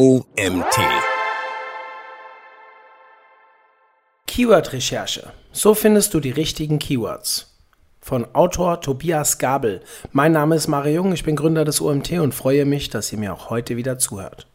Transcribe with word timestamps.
OMT. 0.00 0.78
Keyword-Recherche. 4.28 5.32
So 5.50 5.74
findest 5.74 6.14
du 6.14 6.20
die 6.20 6.30
richtigen 6.30 6.78
Keywords. 6.78 7.58
Von 8.00 8.32
Autor 8.32 8.80
Tobias 8.80 9.38
Gabel. 9.38 9.82
Mein 10.12 10.30
Name 10.30 10.54
ist 10.54 10.68
Mario 10.68 11.02
Jung, 11.02 11.12
ich 11.12 11.24
bin 11.24 11.34
Gründer 11.34 11.64
des 11.64 11.80
OMT 11.80 12.12
und 12.12 12.32
freue 12.32 12.64
mich, 12.64 12.90
dass 12.90 13.12
ihr 13.12 13.18
mir 13.18 13.32
auch 13.32 13.50
heute 13.50 13.76
wieder 13.76 13.98
zuhört. 13.98 14.46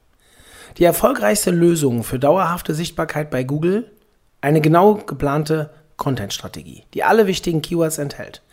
Die 0.77 0.85
erfolgreichste 0.85 1.51
Lösung 1.51 2.05
für 2.05 2.19
dauerhafte 2.19 2.73
Sichtbarkeit 2.73 3.29
bei 3.29 3.43
Google? 3.43 3.91
Eine 4.39 4.61
genau 4.61 4.95
geplante 4.95 5.71
Content-Strategie, 5.97 6.85
die 6.93 7.03
alle 7.03 7.27
wichtigen 7.27 7.61
Keywords 7.61 7.97
enthält. 7.97 8.43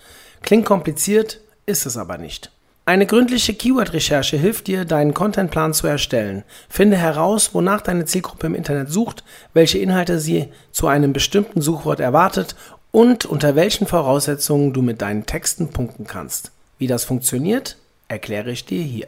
Klingt 0.43 0.67
kompliziert, 0.67 1.41
ist 1.67 1.87
es 1.87 1.97
aber 1.97 2.19
nicht. 2.19 2.51
Eine 2.91 3.07
gründliche 3.07 3.55
Keyword-Recherche 3.55 4.37
hilft 4.37 4.67
dir, 4.67 4.85
deinen 4.85 5.15
Contentplan 5.15 5.73
zu 5.73 5.87
erstellen. 5.87 6.43
Finde 6.69 6.97
heraus, 6.97 7.55
wonach 7.55 7.83
deine 7.83 8.05
Zielgruppe 8.05 8.49
im 8.49 8.57
Internet 8.57 8.91
sucht, 8.91 9.23
welche 9.55 9.79
Inhalte 9.79 10.19
sie 10.19 10.49
zu 10.73 10.89
einem 10.89 11.13
bestimmten 11.13 11.61
Suchwort 11.61 12.01
erwartet 12.01 12.57
und 12.91 13.27
unter 13.27 13.55
welchen 13.55 13.87
Voraussetzungen 13.87 14.73
du 14.73 14.83
mit 14.83 15.03
deinen 15.03 15.25
Texten 15.25 15.69
punkten 15.69 16.09
kannst. 16.09 16.51
Wie 16.79 16.89
das 16.89 17.05
funktioniert, 17.05 17.77
erkläre 18.09 18.51
ich 18.51 18.65
dir 18.65 18.83
hier. 18.83 19.07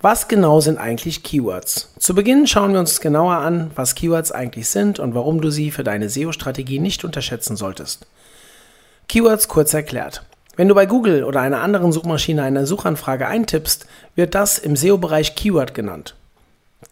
Was 0.00 0.26
genau 0.26 0.60
sind 0.60 0.78
eigentlich 0.78 1.22
Keywords? 1.22 1.94
Zu 2.00 2.12
Beginn 2.12 2.48
schauen 2.48 2.72
wir 2.72 2.80
uns 2.80 3.00
genauer 3.00 3.36
an, 3.36 3.70
was 3.76 3.94
Keywords 3.94 4.32
eigentlich 4.32 4.68
sind 4.68 4.98
und 4.98 5.14
warum 5.14 5.40
du 5.40 5.50
sie 5.50 5.70
für 5.70 5.84
deine 5.84 6.08
SEO-Strategie 6.08 6.80
nicht 6.80 7.04
unterschätzen 7.04 7.54
solltest. 7.54 8.04
Keywords 9.06 9.46
kurz 9.46 9.74
erklärt. 9.74 10.24
Wenn 10.54 10.68
du 10.68 10.74
bei 10.74 10.84
Google 10.84 11.24
oder 11.24 11.40
einer 11.40 11.62
anderen 11.62 11.92
Suchmaschine 11.92 12.42
eine 12.42 12.66
Suchanfrage 12.66 13.26
eintippst, 13.26 13.86
wird 14.14 14.34
das 14.34 14.58
im 14.58 14.76
SEO-Bereich 14.76 15.34
Keyword 15.34 15.72
genannt. 15.72 16.14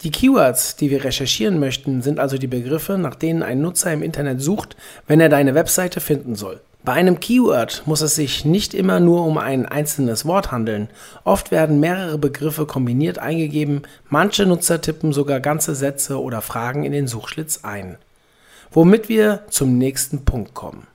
Die 0.02 0.10
Keywords, 0.10 0.76
die 0.76 0.90
wir 0.90 1.04
recherchieren 1.04 1.58
möchten, 1.58 2.00
sind 2.00 2.20
also 2.20 2.38
die 2.38 2.46
Begriffe, 2.46 2.96
nach 2.96 3.14
denen 3.14 3.42
ein 3.42 3.60
Nutzer 3.60 3.92
im 3.92 4.02
Internet 4.02 4.40
sucht, 4.40 4.76
wenn 5.06 5.20
er 5.20 5.28
deine 5.28 5.54
Webseite 5.54 6.00
finden 6.00 6.36
soll. 6.36 6.60
Bei 6.82 6.94
einem 6.94 7.20
Keyword 7.20 7.82
muss 7.84 8.00
es 8.00 8.14
sich 8.14 8.46
nicht 8.46 8.72
immer 8.72 9.00
nur 9.00 9.26
um 9.26 9.36
ein 9.36 9.66
einzelnes 9.66 10.24
Wort 10.24 10.50
handeln. 10.50 10.88
Oft 11.24 11.50
werden 11.50 11.80
mehrere 11.80 12.16
Begriffe 12.16 12.64
kombiniert 12.64 13.18
eingegeben, 13.18 13.82
manche 14.08 14.46
Nutzer 14.46 14.80
tippen 14.80 15.12
sogar 15.12 15.40
ganze 15.40 15.74
Sätze 15.74 16.18
oder 16.18 16.40
Fragen 16.40 16.84
in 16.84 16.92
den 16.92 17.06
Suchschlitz 17.06 17.60
ein. 17.64 17.98
Womit 18.70 19.10
wir 19.10 19.40
zum 19.50 19.76
nächsten 19.76 20.24
Punkt 20.24 20.54
kommen. 20.54 20.86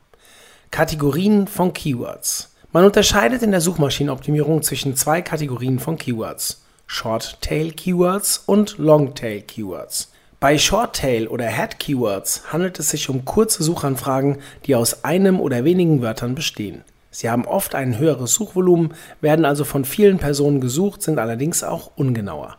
Kategorien 0.72 1.47
von 1.47 1.73
Keywords. 1.73 2.54
Man 2.75 2.83
unterscheidet 2.83 3.41
in 3.41 3.51
der 3.51 3.61
Suchmaschinenoptimierung 3.61 4.61
zwischen 4.61 4.97
zwei 4.97 5.21
Kategorien 5.21 5.79
von 5.79 5.97
Keywords: 5.97 6.61
Short-Tail 6.87 7.71
Keywords 7.71 8.43
und 8.47 8.77
Long-Tail 8.77 9.43
Keywords. 9.43 10.11
Bei 10.41 10.57
Short-Tail 10.57 11.29
oder 11.29 11.47
Head-Keywords 11.47 12.51
handelt 12.51 12.77
es 12.77 12.89
sich 12.89 13.07
um 13.07 13.23
kurze 13.23 13.63
Suchanfragen, 13.63 14.39
die 14.65 14.75
aus 14.75 15.05
einem 15.05 15.39
oder 15.39 15.63
wenigen 15.63 16.01
Wörtern 16.01 16.35
bestehen. 16.35 16.83
Sie 17.11 17.29
haben 17.29 17.45
oft 17.45 17.75
ein 17.75 17.97
höheres 17.97 18.33
Suchvolumen, 18.33 18.93
werden 19.21 19.45
also 19.45 19.63
von 19.63 19.85
vielen 19.85 20.17
Personen 20.17 20.59
gesucht, 20.59 21.01
sind 21.01 21.17
allerdings 21.17 21.63
auch 21.63 21.91
ungenauer. 21.95 22.57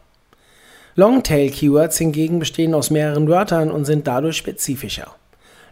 Long-Tail-Keywords 0.95 1.99
hingegen 1.99 2.39
bestehen 2.39 2.73
aus 2.73 2.89
mehreren 2.89 3.29
Wörtern 3.29 3.71
und 3.71 3.85
sind 3.85 4.07
dadurch 4.07 4.39
spezifischer. 4.39 5.15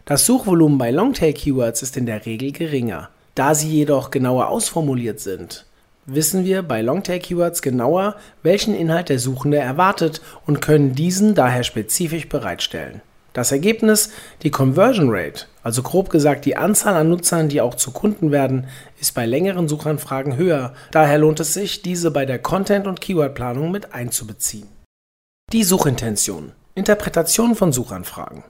Das 0.05 0.27
Suchvolumen 0.27 0.77
bei 0.77 0.91
Longtail-Keywords 0.91 1.81
ist 1.81 1.97
in 1.97 2.05
der 2.05 2.27
Regel 2.27 2.51
geringer. 2.51 3.09
Da 3.35 3.53
sie 3.53 3.69
jedoch 3.69 4.11
genauer 4.11 4.47
ausformuliert 4.47 5.19
sind, 5.19 5.65
wissen 6.05 6.45
wir 6.45 6.63
bei 6.63 6.81
Longtail-Keywords 6.81 7.61
genauer, 7.61 8.15
welchen 8.43 8.73
Inhalt 8.73 9.09
der 9.09 9.19
Suchende 9.19 9.57
erwartet 9.57 10.21
und 10.45 10.61
können 10.61 10.95
diesen 10.95 11.35
daher 11.35 11.63
spezifisch 11.63 12.29
bereitstellen. 12.29 13.01
Das 13.33 13.51
Ergebnis, 13.51 14.11
die 14.43 14.51
Conversion 14.51 15.09
Rate, 15.09 15.47
also 15.61 15.83
grob 15.83 16.09
gesagt 16.09 16.45
die 16.45 16.55
Anzahl 16.55 16.95
an 16.95 17.09
Nutzern, 17.09 17.49
die 17.49 17.59
auch 17.59 17.75
zu 17.75 17.91
Kunden 17.91 18.31
werden, 18.31 18.67
ist 19.01 19.13
bei 19.13 19.25
längeren 19.25 19.67
Suchanfragen 19.67 20.37
höher. 20.37 20.73
Daher 20.91 21.17
lohnt 21.17 21.41
es 21.41 21.53
sich, 21.53 21.81
diese 21.81 22.11
bei 22.11 22.25
der 22.25 22.39
Content- 22.39 22.87
und 22.87 23.01
Keywordplanung 23.01 23.71
mit 23.71 23.93
einzubeziehen. 23.93 24.69
Die 25.51 25.65
Suchintention. 25.65 26.53
Interpretation 26.75 27.55
von 27.55 27.73
Suchanfragen. 27.73 28.45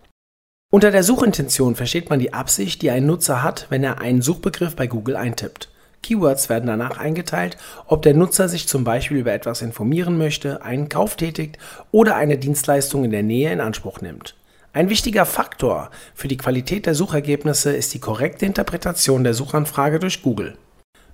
Unter 0.72 0.92
der 0.92 1.03
Suchintention 1.03 1.76
versteht 1.76 2.09
man 2.09 2.20
die 2.20 2.34
Absicht, 2.34 2.81
die 2.81 2.92
ein 2.92 3.06
Nutzer 3.06 3.44
hat, 3.44 3.68
wenn 3.70 3.84
er 3.84 4.00
einen 4.00 4.22
Suchbegriff 4.22 4.76
bei 4.76 4.88
Google 4.88 5.16
eintippt. 5.16 5.70
Keywords 6.02 6.50
werden 6.50 6.68
danach 6.68 6.98
eingeteilt, 6.98 7.58
ob 7.88 8.02
der 8.02 8.14
Nutzer 8.14 8.50
sich 8.50 8.68
zum 8.68 8.84
Beispiel 8.84 9.18
über 9.18 9.31
etwas 9.31 9.62
informieren 9.62 10.18
möchte, 10.18 10.62
einen 10.64 10.90
Kauf 10.90 11.16
tätigt 11.16 11.58
oder 11.92 12.16
eine 12.16 12.38
Dienstleistung 12.38 13.06
in 13.06 13.12
der 13.12 13.24
Nähe 13.24 13.52
in 13.52 13.62
Anspruch 13.62 14.02
nimmt. 14.02 14.36
Ein 14.74 14.90
wichtiger 14.90 15.26
Faktor 15.26 15.90
für 16.14 16.28
die 16.28 16.38
Qualität 16.38 16.86
der 16.86 16.96
Suchergebnisse 16.96 17.74
ist 17.74 17.94
die 17.94 18.00
korrekte 18.00 18.46
Interpretation 18.46 19.24
der 19.24 19.34
Suchanfrage 19.34 20.00
durch 20.00 20.22
Google. 20.22 20.58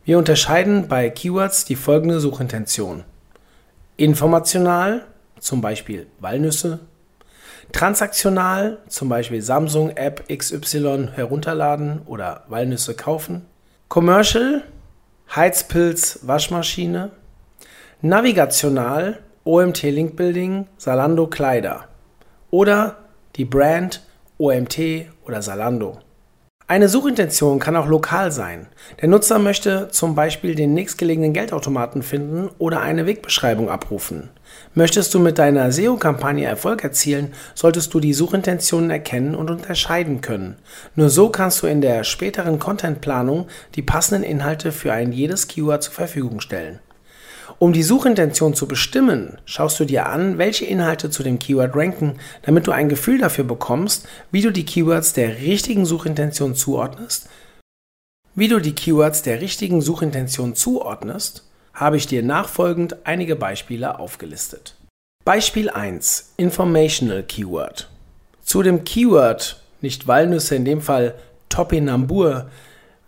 Wir 0.04 0.18
unterscheiden 0.18 0.88
bei 0.88 1.10
Keywords 1.10 1.66
die 1.66 1.76
folgende 1.76 2.20
Suchintention. 2.20 3.04
Informational, 3.98 5.06
zum 5.40 5.62
Beispiel 5.62 6.08
Walnüsse, 6.20 6.80
Transaktional, 7.72 8.80
zum 8.88 9.10
Beispiel 9.10 9.42
Samsung 9.42 9.92
App 9.96 10.28
XY 10.30 11.10
herunterladen 11.14 12.02
oder 12.06 12.44
Walnüsse 12.48 12.96
kaufen. 12.96 13.46
Commercial, 13.88 14.64
Heizpilz 15.36 16.20
Waschmaschine. 16.24 17.12
Navigational, 18.02 19.20
OMT 19.44 19.84
Link 19.84 20.16
Building, 20.16 20.68
Salando 20.78 21.28
Kleider. 21.28 21.88
Oder 22.50 22.98
die 23.36 23.46
Brand 23.46 24.02
OMT 24.38 25.08
oder 25.24 25.42
Salando. 25.42 26.00
Eine 26.72 26.88
Suchintention 26.88 27.60
kann 27.60 27.76
auch 27.76 27.88
lokal 27.88 28.32
sein. 28.32 28.68
Der 29.02 29.10
Nutzer 29.10 29.40
möchte 29.40 29.90
zum 29.92 30.16
Beispiel 30.16 30.56
den 30.56 30.74
nächstgelegenen 30.74 31.34
Geldautomaten 31.34 32.02
finden 32.02 32.50
oder 32.60 32.80
eine 32.80 33.06
Wegbeschreibung 33.06 33.70
abrufen. 33.70 34.30
Möchtest 34.74 35.14
du 35.14 35.20
mit 35.20 35.38
deiner 35.38 35.74
SEO-Kampagne 35.74 36.46
Erfolg 36.46 36.86
erzielen, 36.86 37.34
solltest 37.56 37.94
du 37.94 38.00
die 38.00 38.14
Suchintentionen 38.14 38.90
erkennen 38.90 39.36
und 39.36 39.52
unterscheiden 39.52 40.22
können. 40.22 40.56
Nur 40.96 41.10
so 41.10 41.28
kannst 41.28 41.62
du 41.62 41.68
in 41.68 41.82
der 41.82 42.06
späteren 42.06 42.58
Contentplanung 42.58 43.50
die 43.76 43.82
passenden 43.82 44.24
Inhalte 44.24 44.72
für 44.72 44.94
ein 44.94 45.12
jedes 45.12 45.50
Keyword 45.50 45.84
zur 45.84 45.94
Verfügung 45.94 46.40
stellen. 46.40 46.80
Um 47.62 47.74
die 47.74 47.84
Suchintention 47.84 48.56
zu 48.56 48.68
bestimmen, 48.68 49.38
schaust 49.46 49.80
du 49.80 49.86
dir 49.86 50.08
an, 50.08 50.40
welche 50.40 50.66
Inhalte 50.66 51.12
zu 51.12 51.22
dem 51.22 51.38
Keyword 51.38 51.76
ranken, 51.76 52.18
damit 52.42 52.66
du 52.66 52.72
ein 52.72 52.90
Gefühl 52.90 53.20
dafür 53.20 53.44
bekommst, 53.44 54.08
wie 54.32 54.42
du 54.42 54.50
die 54.50 54.66
Keywords 54.66 55.14
der 55.14 55.38
richtigen 55.42 55.86
Suchintention 55.86 56.56
zuordnest. 56.56 57.30
Wie 58.34 58.48
du 58.48 58.60
die 58.60 58.74
Keywords 58.74 59.22
der 59.22 59.42
richtigen 59.42 59.80
Suchintention 59.80 60.56
zuordnest, 60.56 61.48
habe 61.76 61.98
ich 61.98 62.08
dir 62.08 62.24
nachfolgend 62.24 63.06
einige 63.06 63.36
Beispiele 63.36 64.00
aufgelistet. 64.00 64.76
Beispiel 65.24 65.70
1. 65.70 66.34
Informational 66.38 67.22
Keyword. 67.22 67.92
Zu 68.42 68.64
dem 68.64 68.86
Keyword, 68.86 69.62
nicht 69.82 70.08
Walnüsse, 70.08 70.56
in 70.56 70.66
dem 70.66 70.82
Fall 70.82 71.14
Topinambur, 71.50 72.50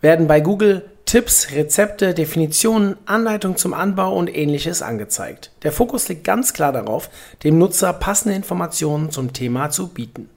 werden 0.00 0.28
bei 0.28 0.38
Google 0.38 0.88
Tipps, 1.06 1.52
Rezepte, 1.52 2.14
Definitionen, 2.14 2.96
Anleitung 3.06 3.56
zum 3.56 3.74
Anbau 3.74 4.16
und 4.16 4.34
ähnliches 4.34 4.82
angezeigt. 4.82 5.50
Der 5.62 5.72
Fokus 5.72 6.08
liegt 6.08 6.24
ganz 6.24 6.54
klar 6.54 6.72
darauf, 6.72 7.10
dem 7.44 7.58
Nutzer 7.58 7.92
passende 7.92 8.34
Informationen 8.34 9.10
zum 9.10 9.32
Thema 9.32 9.70
zu 9.70 9.88
bieten. 9.88 10.30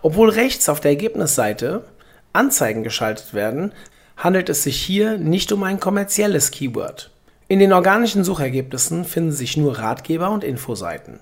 Obwohl 0.00 0.30
rechts 0.30 0.68
auf 0.68 0.80
der 0.80 0.92
Ergebnisseite 0.92 1.84
Anzeigen 2.32 2.82
geschaltet 2.82 3.34
werden, 3.34 3.72
handelt 4.16 4.48
es 4.48 4.62
sich 4.62 4.80
hier 4.80 5.18
nicht 5.18 5.52
um 5.52 5.62
ein 5.64 5.80
kommerzielles 5.80 6.50
Keyword. 6.50 7.10
In 7.48 7.58
den 7.58 7.72
organischen 7.72 8.24
Suchergebnissen 8.24 9.04
finden 9.04 9.32
sich 9.32 9.56
nur 9.56 9.78
Ratgeber 9.78 10.30
und 10.30 10.44
Infoseiten. 10.44 11.20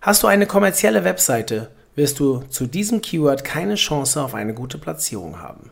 Hast 0.00 0.22
du 0.22 0.26
eine 0.26 0.46
kommerzielle 0.46 1.04
Webseite, 1.04 1.70
wirst 1.94 2.18
du 2.18 2.40
zu 2.48 2.66
diesem 2.66 3.02
Keyword 3.02 3.44
keine 3.44 3.74
Chance 3.76 4.20
auf 4.20 4.34
eine 4.34 4.54
gute 4.54 4.78
Platzierung 4.78 5.40
haben. 5.40 5.70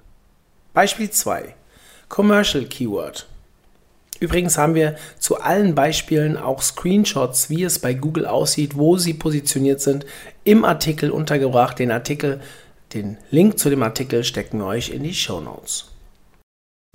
Beispiel 0.72 1.10
2. 1.10 1.54
Commercial 2.08 2.64
Keyword. 2.64 3.26
Übrigens 4.20 4.56
haben 4.56 4.74
wir 4.74 4.96
zu 5.18 5.40
allen 5.40 5.74
Beispielen 5.74 6.36
auch 6.36 6.62
Screenshots, 6.62 7.50
wie 7.50 7.64
es 7.64 7.78
bei 7.78 7.94
Google 7.94 8.26
aussieht, 8.26 8.76
wo 8.76 8.96
sie 8.96 9.14
positioniert 9.14 9.80
sind, 9.80 10.06
im 10.44 10.64
Artikel 10.64 11.10
untergebracht. 11.10 11.78
Den 11.78 11.90
Artikel, 11.90 12.40
den 12.94 13.18
Link 13.30 13.58
zu 13.58 13.70
dem 13.70 13.82
Artikel 13.82 14.24
stecken 14.24 14.58
wir 14.58 14.66
euch 14.66 14.90
in 14.90 15.02
die 15.02 15.14
Show 15.14 15.40
Notes. 15.40 15.90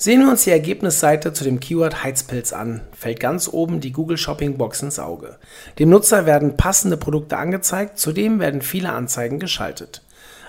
Sehen 0.02 0.22
wir 0.22 0.30
uns 0.30 0.46
die 0.46 0.52
Ergebnisseite 0.52 1.34
zu 1.34 1.44
dem 1.44 1.60
Keyword 1.60 2.06
Heizpilz 2.06 2.54
an, 2.54 2.80
fällt 2.94 3.20
ganz 3.20 3.50
oben 3.50 3.82
die 3.82 3.92
Google 3.92 4.18
Shopping 4.18 4.58
Box 4.58 4.82
ins 4.82 4.98
Auge. 4.98 5.38
Dem 5.78 5.90
Nutzer 5.90 6.26
werden 6.26 6.56
passende 6.56 6.96
Produkte 6.96 7.36
angezeigt, 7.36 8.00
zudem 8.00 8.40
werden 8.40 8.62
viele 8.62 8.94
Anzeigen 8.94 9.40
geschaltet. 9.40 10.02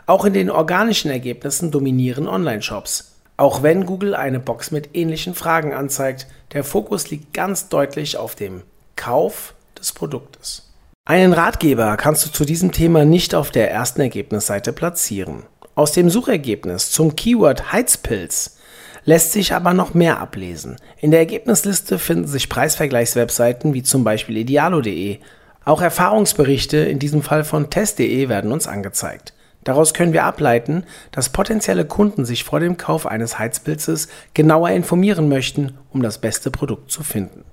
Auch 0.06 0.24
in 0.24 0.34
den 0.34 0.50
organischen 0.50 1.10
Ergebnissen 1.10 1.72
dominieren 1.72 2.28
Online-Shops. 2.28 3.09
Auch 3.40 3.62
wenn 3.62 3.86
Google 3.86 4.14
eine 4.14 4.38
Box 4.38 4.70
mit 4.70 4.90
ähnlichen 4.92 5.34
Fragen 5.34 5.72
anzeigt, 5.72 6.26
der 6.52 6.62
Fokus 6.62 7.08
liegt 7.08 7.32
ganz 7.32 7.70
deutlich 7.70 8.18
auf 8.18 8.34
dem 8.34 8.64
Kauf 8.96 9.54
des 9.78 9.92
Produktes. 9.92 10.70
Einen 11.06 11.32
Ratgeber 11.32 11.96
kannst 11.96 12.26
du 12.26 12.30
zu 12.30 12.44
diesem 12.44 12.70
Thema 12.70 13.06
nicht 13.06 13.34
auf 13.34 13.50
der 13.50 13.70
ersten 13.70 14.02
Ergebnisseite 14.02 14.74
platzieren. 14.74 15.44
Aus 15.74 15.92
dem 15.92 16.10
Suchergebnis 16.10 16.90
zum 16.90 17.16
Keyword 17.16 17.72
Heizpilz 17.72 18.58
lässt 19.06 19.32
sich 19.32 19.54
aber 19.54 19.72
noch 19.72 19.94
mehr 19.94 20.20
ablesen. 20.20 20.76
In 20.98 21.10
der 21.10 21.20
Ergebnisliste 21.20 21.98
finden 21.98 22.26
sich 22.26 22.50
Preisvergleichswebseiten 22.50 23.72
wie 23.72 23.82
zum 23.82 24.04
Beispiel 24.04 24.36
idealo.de. 24.36 25.18
Auch 25.64 25.80
Erfahrungsberichte, 25.80 26.76
in 26.76 26.98
diesem 26.98 27.22
Fall 27.22 27.44
von 27.44 27.70
test.de, 27.70 28.28
werden 28.28 28.52
uns 28.52 28.66
angezeigt. 28.66 29.32
Daraus 29.64 29.92
können 29.92 30.12
wir 30.12 30.24
ableiten, 30.24 30.84
dass 31.12 31.28
potenzielle 31.28 31.84
Kunden 31.84 32.24
sich 32.24 32.44
vor 32.44 32.60
dem 32.60 32.76
Kauf 32.76 33.06
eines 33.06 33.38
Heizpilzes 33.38 34.08
genauer 34.32 34.70
informieren 34.70 35.28
möchten, 35.28 35.78
um 35.92 36.02
das 36.02 36.18
beste 36.18 36.50
Produkt 36.50 36.90
zu 36.90 37.02
finden. 37.02 37.44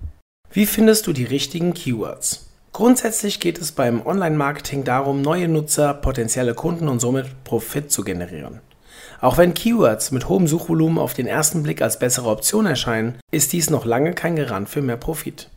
Wie 0.52 0.66
findest 0.66 1.08
du 1.08 1.14
die 1.14 1.26
richtigen 1.26 1.74
Keywords? 1.74 2.48
Grundsätzlich 2.72 3.40
geht 3.40 3.60
es 3.60 3.72
beim 3.72 4.06
Online-Marketing 4.06 4.84
darum, 4.84 5.22
neue 5.22 5.48
Nutzer, 5.48 5.94
potenzielle 5.94 6.54
Kunden 6.54 6.88
und 6.88 7.00
somit 7.00 7.44
Profit 7.44 7.92
zu 7.92 8.04
generieren. 8.04 8.62
Auch 9.20 9.38
wenn 9.38 9.54
Keywords 9.54 10.12
mit 10.12 10.30
hohem 10.30 10.48
Suchvolumen 10.48 11.00
auf 11.00 11.14
den 11.14 11.28
ersten 11.28 11.64
Blick 11.64 11.82
als 11.82 12.00
bessere 12.00 12.30
Option 12.30 12.68
erscheinen, 12.68 13.16
ist 13.32 13.52
dies 13.52 13.70
noch 13.70 13.84
lange 13.84 14.14
kein 14.14 14.36
Garant 14.36 14.70
für 14.70 14.82
mehr 14.82 14.98
Profit. 14.98 15.50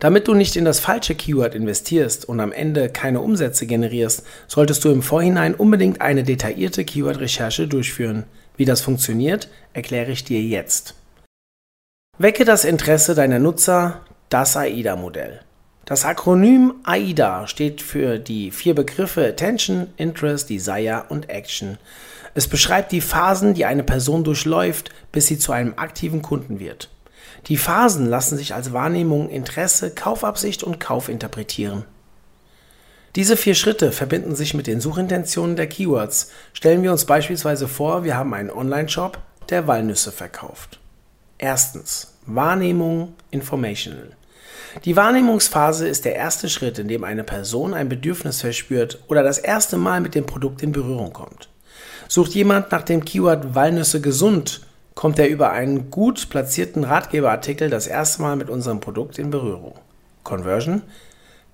Damit 0.00 0.28
du 0.28 0.34
nicht 0.34 0.56
in 0.56 0.64
das 0.64 0.80
falsche 0.80 1.14
Keyword 1.14 1.54
investierst 1.54 2.28
und 2.28 2.40
am 2.40 2.52
Ende 2.52 2.88
keine 2.88 3.20
Umsätze 3.20 3.66
generierst, 3.66 4.24
solltest 4.48 4.84
du 4.84 4.90
im 4.90 5.02
Vorhinein 5.02 5.54
unbedingt 5.54 6.00
eine 6.00 6.24
detaillierte 6.24 6.84
Keyword-Recherche 6.84 7.68
durchführen. 7.68 8.24
Wie 8.56 8.64
das 8.64 8.80
funktioniert, 8.80 9.48
erkläre 9.72 10.12
ich 10.12 10.24
dir 10.24 10.40
jetzt. 10.40 10.94
Wecke 12.18 12.44
das 12.44 12.64
Interesse 12.64 13.14
deiner 13.14 13.38
Nutzer, 13.38 14.02
das 14.28 14.56
AIDA-Modell. 14.56 15.40
Das 15.84 16.04
Akronym 16.04 16.74
AIDA 16.84 17.46
steht 17.46 17.82
für 17.82 18.18
die 18.18 18.50
vier 18.50 18.74
Begriffe 18.74 19.26
Attention, 19.26 19.88
Interest, 19.96 20.48
Desire 20.48 21.04
und 21.08 21.28
Action. 21.28 21.76
Es 22.34 22.48
beschreibt 22.48 22.90
die 22.90 23.00
Phasen, 23.00 23.54
die 23.54 23.64
eine 23.64 23.82
Person 23.82 24.24
durchläuft, 24.24 24.90
bis 25.12 25.26
sie 25.26 25.38
zu 25.38 25.52
einem 25.52 25.74
aktiven 25.76 26.22
Kunden 26.22 26.58
wird. 26.58 26.88
Die 27.46 27.56
Phasen 27.56 28.06
lassen 28.06 28.38
sich 28.38 28.54
als 28.54 28.72
Wahrnehmung, 28.72 29.28
Interesse, 29.28 29.90
Kaufabsicht 29.90 30.62
und 30.62 30.80
Kauf 30.80 31.08
interpretieren. 31.08 31.84
Diese 33.16 33.36
vier 33.36 33.54
Schritte 33.54 33.92
verbinden 33.92 34.34
sich 34.34 34.54
mit 34.54 34.66
den 34.66 34.80
Suchintentionen 34.80 35.54
der 35.54 35.68
Keywords. 35.68 36.30
Stellen 36.52 36.82
wir 36.82 36.90
uns 36.90 37.04
beispielsweise 37.04 37.68
vor, 37.68 38.02
wir 38.02 38.16
haben 38.16 38.34
einen 38.34 38.50
Online-Shop, 38.50 39.18
der 39.50 39.68
Walnüsse 39.68 40.10
verkauft. 40.10 40.80
Erstens 41.38 42.14
Wahrnehmung, 42.26 43.14
Informational. 43.30 44.16
Die 44.84 44.96
Wahrnehmungsphase 44.96 45.86
ist 45.86 46.04
der 46.04 46.16
erste 46.16 46.48
Schritt, 46.48 46.78
in 46.78 46.88
dem 46.88 47.04
eine 47.04 47.22
Person 47.22 47.74
ein 47.74 47.88
Bedürfnis 47.88 48.40
verspürt 48.40 48.98
oder 49.08 49.22
das 49.22 49.38
erste 49.38 49.76
Mal 49.76 50.00
mit 50.00 50.14
dem 50.14 50.26
Produkt 50.26 50.62
in 50.62 50.72
Berührung 50.72 51.12
kommt. 51.12 51.48
Sucht 52.08 52.32
jemand 52.32 52.72
nach 52.72 52.82
dem 52.82 53.04
Keyword 53.04 53.54
Walnüsse 53.54 54.00
gesund, 54.00 54.62
kommt 54.94 55.18
er 55.18 55.28
über 55.28 55.50
einen 55.50 55.90
gut 55.90 56.30
platzierten 56.30 56.84
Ratgeberartikel 56.84 57.70
das 57.70 57.86
erste 57.86 58.22
Mal 58.22 58.36
mit 58.36 58.50
unserem 58.50 58.80
Produkt 58.80 59.18
in 59.18 59.30
Berührung. 59.30 59.74
Conversion? 60.22 60.82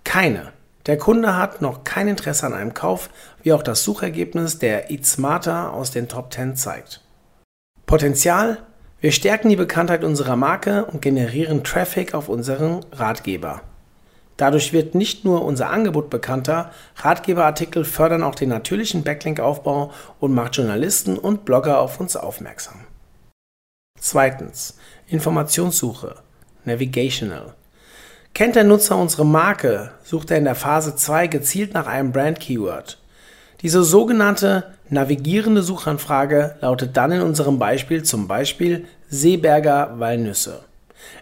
Keine. 0.05 0.53
Der 0.87 0.99
Kunde 0.99 1.37
hat 1.37 1.61
noch 1.61 1.85
kein 1.85 2.09
Interesse 2.09 2.47
an 2.47 2.55
einem 2.55 2.75
Kauf, 2.75 3.11
wie 3.43 3.53
auch 3.53 3.63
das 3.63 3.85
Suchergebnis 3.85 4.59
der 4.59 4.91
Eat 4.91 5.07
Smarter 5.07 5.73
aus 5.73 5.91
den 5.91 6.09
Top 6.09 6.33
10 6.33 6.57
zeigt. 6.57 7.03
Potenzial 7.87 8.59
wir 9.03 9.13
stärken 9.13 9.49
die 9.49 9.57
Bekanntheit 9.57 10.05
unserer 10.05 10.37
Marke 10.37 10.85
und 10.85 11.01
generieren 11.01 11.65
Traffic 11.65 12.13
auf 12.13 12.29
unseren 12.29 12.85
Ratgeber. 12.93 13.63
Dadurch 14.37 14.75
wird 14.75 14.95
nicht 14.95 15.25
nur 15.25 15.43
unser 15.43 15.71
Angebot 15.71 16.11
bekannter, 16.11 16.71
Ratgeberartikel 16.97 17.87
fördern 17.87 18.23
auch 18.23 18.35
den 18.35 18.51
natürlichen 18.51 19.03
Backlink-Aufbau 19.03 19.91
und 20.19 20.35
macht 20.35 20.57
Journalisten 20.57 21.17
und 21.17 21.47
Blogger 21.47 21.81
auf 21.81 21.99
uns 21.99 22.15
aufmerksam. 22.15 22.85
Zweitens. 24.01 24.77
Informationssuche. 25.07 26.17
Navigational. 26.65 27.55
Kennt 28.35 28.57
der 28.57 28.65
Nutzer 28.65 28.97
unsere 28.97 29.27
Marke, 29.27 29.91
sucht 30.03 30.31
er 30.31 30.39
in 30.39 30.45
der 30.45 30.55
Phase 30.55 30.97
2 30.97 31.27
gezielt 31.27 31.75
nach 31.75 31.87
einem 31.87 32.13
Brand-Keyword. 32.13 32.99
Diese 33.61 33.83
sogenannte 33.83 34.73
navigierende 34.89 35.63
Suchanfrage 35.63 36.57
lautet 36.61 36.97
dann 36.97 37.13
in 37.13 37.21
unserem 37.21 37.59
Beispiel 37.59 38.03
zum 38.03 38.27
Beispiel 38.27 38.87
Seeberger 39.09 39.95
Walnüsse. 39.99 40.61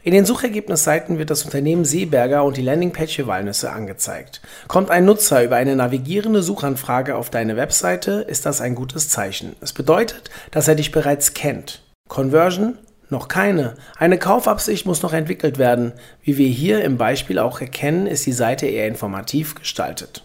In 0.02 0.12
den 0.12 0.24
Suchergebnisseiten 0.24 1.18
wird 1.18 1.30
das 1.30 1.44
Unternehmen 1.44 1.84
Seeberger 1.84 2.44
und 2.44 2.56
die 2.56 2.62
Landingpage 2.62 3.26
Walnüsse 3.26 3.72
angezeigt. 3.72 4.40
Kommt 4.68 4.90
ein 4.90 5.04
Nutzer 5.04 5.42
über 5.42 5.56
eine 5.56 5.74
navigierende 5.74 6.42
Suchanfrage 6.42 7.16
auf 7.16 7.30
deine 7.30 7.56
Webseite, 7.56 8.24
ist 8.28 8.46
das 8.46 8.60
ein 8.60 8.74
gutes 8.74 9.08
Zeichen. 9.08 9.56
Es 9.60 9.72
bedeutet, 9.72 10.30
dass 10.50 10.68
er 10.68 10.74
dich 10.76 10.92
bereits 10.92 11.34
kennt. 11.34 11.82
Conversion? 12.08 12.78
Noch 13.10 13.28
keine. 13.28 13.74
Eine 13.96 14.18
Kaufabsicht 14.18 14.84
muss 14.84 15.02
noch 15.02 15.14
entwickelt 15.14 15.56
werden. 15.56 15.92
Wie 16.22 16.36
wir 16.36 16.48
hier 16.48 16.84
im 16.84 16.98
Beispiel 16.98 17.38
auch 17.38 17.60
erkennen, 17.60 18.06
ist 18.06 18.26
die 18.26 18.32
Seite 18.32 18.66
eher 18.66 18.86
informativ 18.86 19.54
gestaltet. 19.54 20.24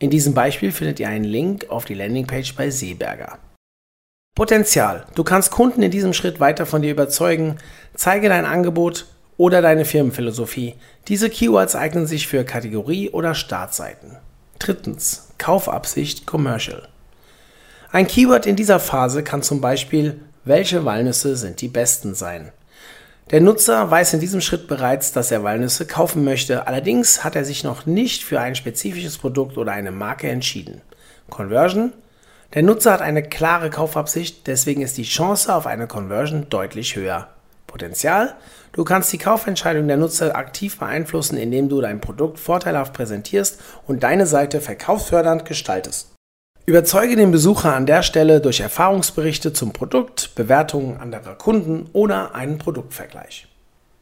In 0.00 0.10
diesem 0.10 0.34
Beispiel 0.34 0.72
findet 0.72 0.98
ihr 0.98 1.08
einen 1.08 1.24
Link 1.24 1.66
auf 1.70 1.84
die 1.84 1.94
Landingpage 1.94 2.56
bei 2.56 2.70
Seeberger. 2.70 3.38
Potenzial. 4.34 5.06
Du 5.14 5.22
kannst 5.22 5.52
Kunden 5.52 5.82
in 5.82 5.92
diesem 5.92 6.12
Schritt 6.12 6.40
weiter 6.40 6.66
von 6.66 6.82
dir 6.82 6.90
überzeugen. 6.90 7.58
Zeige 7.94 8.28
dein 8.28 8.46
Angebot 8.46 9.06
oder 9.36 9.62
deine 9.62 9.84
Firmenphilosophie. 9.84 10.74
Diese 11.06 11.30
Keywords 11.30 11.76
eignen 11.76 12.08
sich 12.08 12.26
für 12.26 12.44
Kategorie- 12.44 13.10
oder 13.10 13.36
Startseiten. 13.36 14.16
Drittens. 14.58 15.28
Kaufabsicht 15.38 16.26
Commercial. 16.26 16.88
Ein 17.92 18.08
Keyword 18.08 18.46
in 18.46 18.56
dieser 18.56 18.80
Phase 18.80 19.22
kann 19.22 19.42
zum 19.42 19.60
Beispiel 19.60 20.20
welche 20.44 20.84
Walnüsse 20.84 21.36
sind 21.36 21.60
die 21.60 21.68
besten 21.68 22.14
sein. 22.14 22.52
Der 23.30 23.40
Nutzer 23.40 23.90
weiß 23.90 24.12
in 24.14 24.20
diesem 24.20 24.42
Schritt 24.42 24.68
bereits, 24.68 25.12
dass 25.12 25.30
er 25.30 25.42
Walnüsse 25.42 25.86
kaufen 25.86 26.24
möchte, 26.24 26.66
allerdings 26.66 27.24
hat 27.24 27.36
er 27.36 27.44
sich 27.44 27.64
noch 27.64 27.86
nicht 27.86 28.22
für 28.22 28.38
ein 28.38 28.54
spezifisches 28.54 29.16
Produkt 29.16 29.56
oder 29.56 29.72
eine 29.72 29.92
Marke 29.92 30.28
entschieden. 30.28 30.82
Conversion? 31.30 31.92
Der 32.52 32.62
Nutzer 32.62 32.92
hat 32.92 33.00
eine 33.00 33.22
klare 33.22 33.70
Kaufabsicht, 33.70 34.46
deswegen 34.46 34.82
ist 34.82 34.98
die 34.98 35.04
Chance 35.04 35.54
auf 35.54 35.66
eine 35.66 35.86
Conversion 35.86 36.48
deutlich 36.50 36.96
höher. 36.96 37.28
Potenzial? 37.66 38.36
Du 38.72 38.84
kannst 38.84 39.12
die 39.12 39.18
Kaufentscheidung 39.18 39.88
der 39.88 39.96
Nutzer 39.96 40.36
aktiv 40.36 40.78
beeinflussen, 40.78 41.36
indem 41.38 41.68
du 41.68 41.80
dein 41.80 42.00
Produkt 42.00 42.38
vorteilhaft 42.38 42.92
präsentierst 42.92 43.60
und 43.86 44.02
deine 44.02 44.26
Seite 44.26 44.60
verkaufsfördernd 44.60 45.44
gestaltest. 45.44 46.13
Überzeuge 46.66 47.14
den 47.14 47.30
Besucher 47.30 47.74
an 47.74 47.84
der 47.84 48.02
Stelle 48.02 48.40
durch 48.40 48.60
Erfahrungsberichte 48.60 49.52
zum 49.52 49.74
Produkt, 49.74 50.34
Bewertungen 50.34 50.96
anderer 50.96 51.34
Kunden 51.34 51.90
oder 51.92 52.34
einen 52.34 52.56
Produktvergleich. 52.56 53.48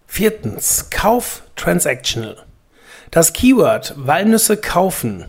Viertens. 0.07 0.89
Kauf 0.89 1.43
Transactional. 1.57 2.37
Das 3.11 3.33
Keyword 3.33 3.95
Walnüsse 3.97 4.57
kaufen 4.57 5.25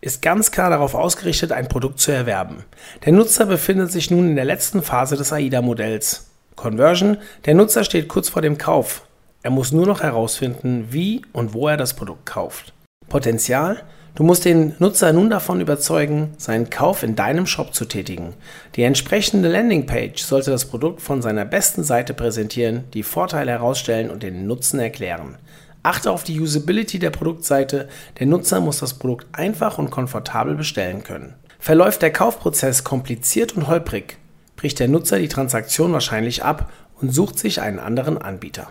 ist 0.00 0.22
ganz 0.22 0.52
klar 0.52 0.70
darauf 0.70 0.94
ausgerichtet, 0.94 1.50
ein 1.50 1.68
Produkt 1.68 1.98
zu 1.98 2.12
erwerben. 2.12 2.64
Der 3.04 3.12
Nutzer 3.12 3.46
befindet 3.46 3.90
sich 3.90 4.12
nun 4.12 4.28
in 4.28 4.36
der 4.36 4.44
letzten 4.44 4.80
Phase 4.80 5.16
des 5.16 5.32
AIDA-Modells. 5.32 6.26
Conversion. 6.54 7.18
Der 7.46 7.54
Nutzer 7.54 7.82
steht 7.82 8.06
kurz 8.06 8.28
vor 8.28 8.42
dem 8.42 8.58
Kauf. 8.58 9.02
Er 9.42 9.50
muss 9.50 9.72
nur 9.72 9.86
noch 9.86 10.04
herausfinden, 10.04 10.86
wie 10.90 11.22
und 11.32 11.52
wo 11.52 11.66
er 11.66 11.76
das 11.76 11.94
Produkt 11.94 12.26
kauft. 12.26 12.72
Potenzial. 13.08 13.82
Du 14.16 14.22
musst 14.22 14.46
den 14.46 14.74
Nutzer 14.78 15.12
nun 15.12 15.28
davon 15.28 15.60
überzeugen, 15.60 16.32
seinen 16.38 16.70
Kauf 16.70 17.02
in 17.02 17.16
deinem 17.16 17.46
Shop 17.46 17.74
zu 17.74 17.84
tätigen. 17.84 18.32
Die 18.74 18.82
entsprechende 18.82 19.50
Landingpage 19.50 20.22
sollte 20.22 20.50
das 20.50 20.64
Produkt 20.64 21.02
von 21.02 21.20
seiner 21.20 21.44
besten 21.44 21.84
Seite 21.84 22.14
präsentieren, 22.14 22.84
die 22.94 23.02
Vorteile 23.02 23.50
herausstellen 23.50 24.10
und 24.10 24.22
den 24.22 24.46
Nutzen 24.46 24.80
erklären. 24.80 25.36
Achte 25.82 26.10
auf 26.10 26.24
die 26.24 26.40
Usability 26.40 26.98
der 26.98 27.10
Produktseite. 27.10 27.90
Der 28.18 28.26
Nutzer 28.26 28.60
muss 28.60 28.78
das 28.78 28.94
Produkt 28.94 29.26
einfach 29.32 29.76
und 29.76 29.90
komfortabel 29.90 30.54
bestellen 30.54 31.02
können. 31.02 31.34
Verläuft 31.58 32.00
der 32.00 32.10
Kaufprozess 32.10 32.84
kompliziert 32.84 33.54
und 33.54 33.68
holprig, 33.68 34.16
bricht 34.56 34.78
der 34.78 34.88
Nutzer 34.88 35.18
die 35.18 35.28
Transaktion 35.28 35.92
wahrscheinlich 35.92 36.42
ab 36.42 36.72
und 37.02 37.12
sucht 37.12 37.38
sich 37.38 37.60
einen 37.60 37.78
anderen 37.78 38.16
Anbieter. 38.16 38.70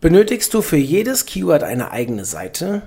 Benötigst 0.00 0.54
du 0.54 0.62
für 0.62 0.76
jedes 0.76 1.26
Keyword 1.26 1.64
eine 1.64 1.90
eigene 1.90 2.24
Seite? 2.24 2.82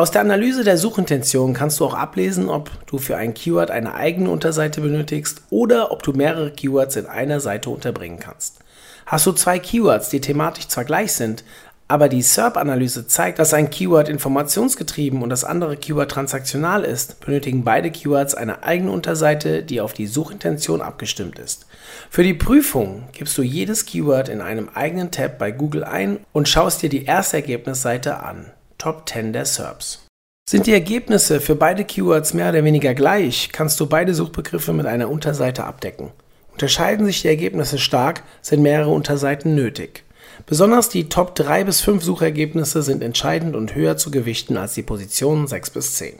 Aus 0.00 0.10
der 0.10 0.22
Analyse 0.22 0.64
der 0.64 0.78
Suchintention 0.78 1.52
kannst 1.52 1.78
du 1.78 1.84
auch 1.84 1.92
ablesen, 1.92 2.48
ob 2.48 2.70
du 2.86 2.96
für 2.96 3.18
ein 3.18 3.34
Keyword 3.34 3.70
eine 3.70 3.92
eigene 3.92 4.30
Unterseite 4.30 4.80
benötigst 4.80 5.42
oder 5.50 5.92
ob 5.92 6.02
du 6.02 6.14
mehrere 6.14 6.50
Keywords 6.52 6.96
in 6.96 7.04
einer 7.04 7.38
Seite 7.38 7.68
unterbringen 7.68 8.18
kannst. 8.18 8.60
Hast 9.04 9.26
du 9.26 9.32
zwei 9.32 9.58
Keywords, 9.58 10.08
die 10.08 10.22
thematisch 10.22 10.68
zwar 10.68 10.86
gleich 10.86 11.12
sind, 11.12 11.44
aber 11.86 12.08
die 12.08 12.22
SERP-Analyse 12.22 13.08
zeigt, 13.08 13.38
dass 13.38 13.52
ein 13.52 13.68
Keyword 13.68 14.08
informationsgetrieben 14.08 15.20
und 15.20 15.28
das 15.28 15.44
andere 15.44 15.76
Keyword 15.76 16.10
transaktional 16.10 16.82
ist, 16.82 17.20
benötigen 17.20 17.62
beide 17.64 17.90
Keywords 17.90 18.34
eine 18.34 18.62
eigene 18.62 18.92
Unterseite, 18.92 19.62
die 19.62 19.82
auf 19.82 19.92
die 19.92 20.06
Suchintention 20.06 20.80
abgestimmt 20.80 21.38
ist. 21.38 21.66
Für 22.08 22.22
die 22.22 22.32
Prüfung 22.32 23.02
gibst 23.12 23.36
du 23.36 23.42
jedes 23.42 23.84
Keyword 23.84 24.30
in 24.30 24.40
einem 24.40 24.70
eigenen 24.72 25.10
Tab 25.10 25.36
bei 25.36 25.50
Google 25.50 25.84
ein 25.84 26.20
und 26.32 26.48
schaust 26.48 26.80
dir 26.80 26.88
die 26.88 27.04
erste 27.04 27.36
Ergebnisseite 27.36 28.20
an. 28.20 28.50
Top 28.80 29.06
10 29.06 29.34
der 29.34 29.44
SERPs. 29.44 30.06
Sind 30.48 30.66
die 30.66 30.72
Ergebnisse 30.72 31.42
für 31.42 31.54
beide 31.54 31.84
Keywords 31.84 32.32
mehr 32.32 32.48
oder 32.48 32.64
weniger 32.64 32.94
gleich, 32.94 33.50
kannst 33.52 33.78
du 33.78 33.86
beide 33.86 34.14
Suchbegriffe 34.14 34.72
mit 34.72 34.86
einer 34.86 35.10
Unterseite 35.10 35.64
abdecken. 35.64 36.12
Unterscheiden 36.52 37.04
sich 37.04 37.20
die 37.20 37.28
Ergebnisse 37.28 37.78
stark, 37.78 38.22
sind 38.40 38.62
mehrere 38.62 38.88
Unterseiten 38.88 39.54
nötig. 39.54 40.04
Besonders 40.46 40.88
die 40.88 41.10
Top 41.10 41.34
3 41.34 41.64
bis 41.64 41.82
5 41.82 42.02
Suchergebnisse 42.02 42.82
sind 42.82 43.02
entscheidend 43.02 43.54
und 43.54 43.74
höher 43.74 43.98
zu 43.98 44.10
gewichten 44.10 44.56
als 44.56 44.72
die 44.72 44.82
Positionen 44.82 45.46
6 45.46 45.70
bis 45.70 45.96
10. 45.96 46.14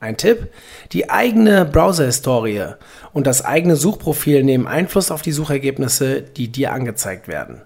Ein 0.00 0.16
Tipp: 0.16 0.48
Die 0.90 1.08
eigene 1.08 1.64
Browser-Historie 1.64 2.74
und 3.12 3.28
das 3.28 3.44
eigene 3.44 3.76
Suchprofil 3.76 4.42
nehmen 4.42 4.66
Einfluss 4.66 5.12
auf 5.12 5.22
die 5.22 5.30
Suchergebnisse, 5.30 6.20
die 6.20 6.48
dir 6.48 6.72
angezeigt 6.72 7.28
werden. 7.28 7.62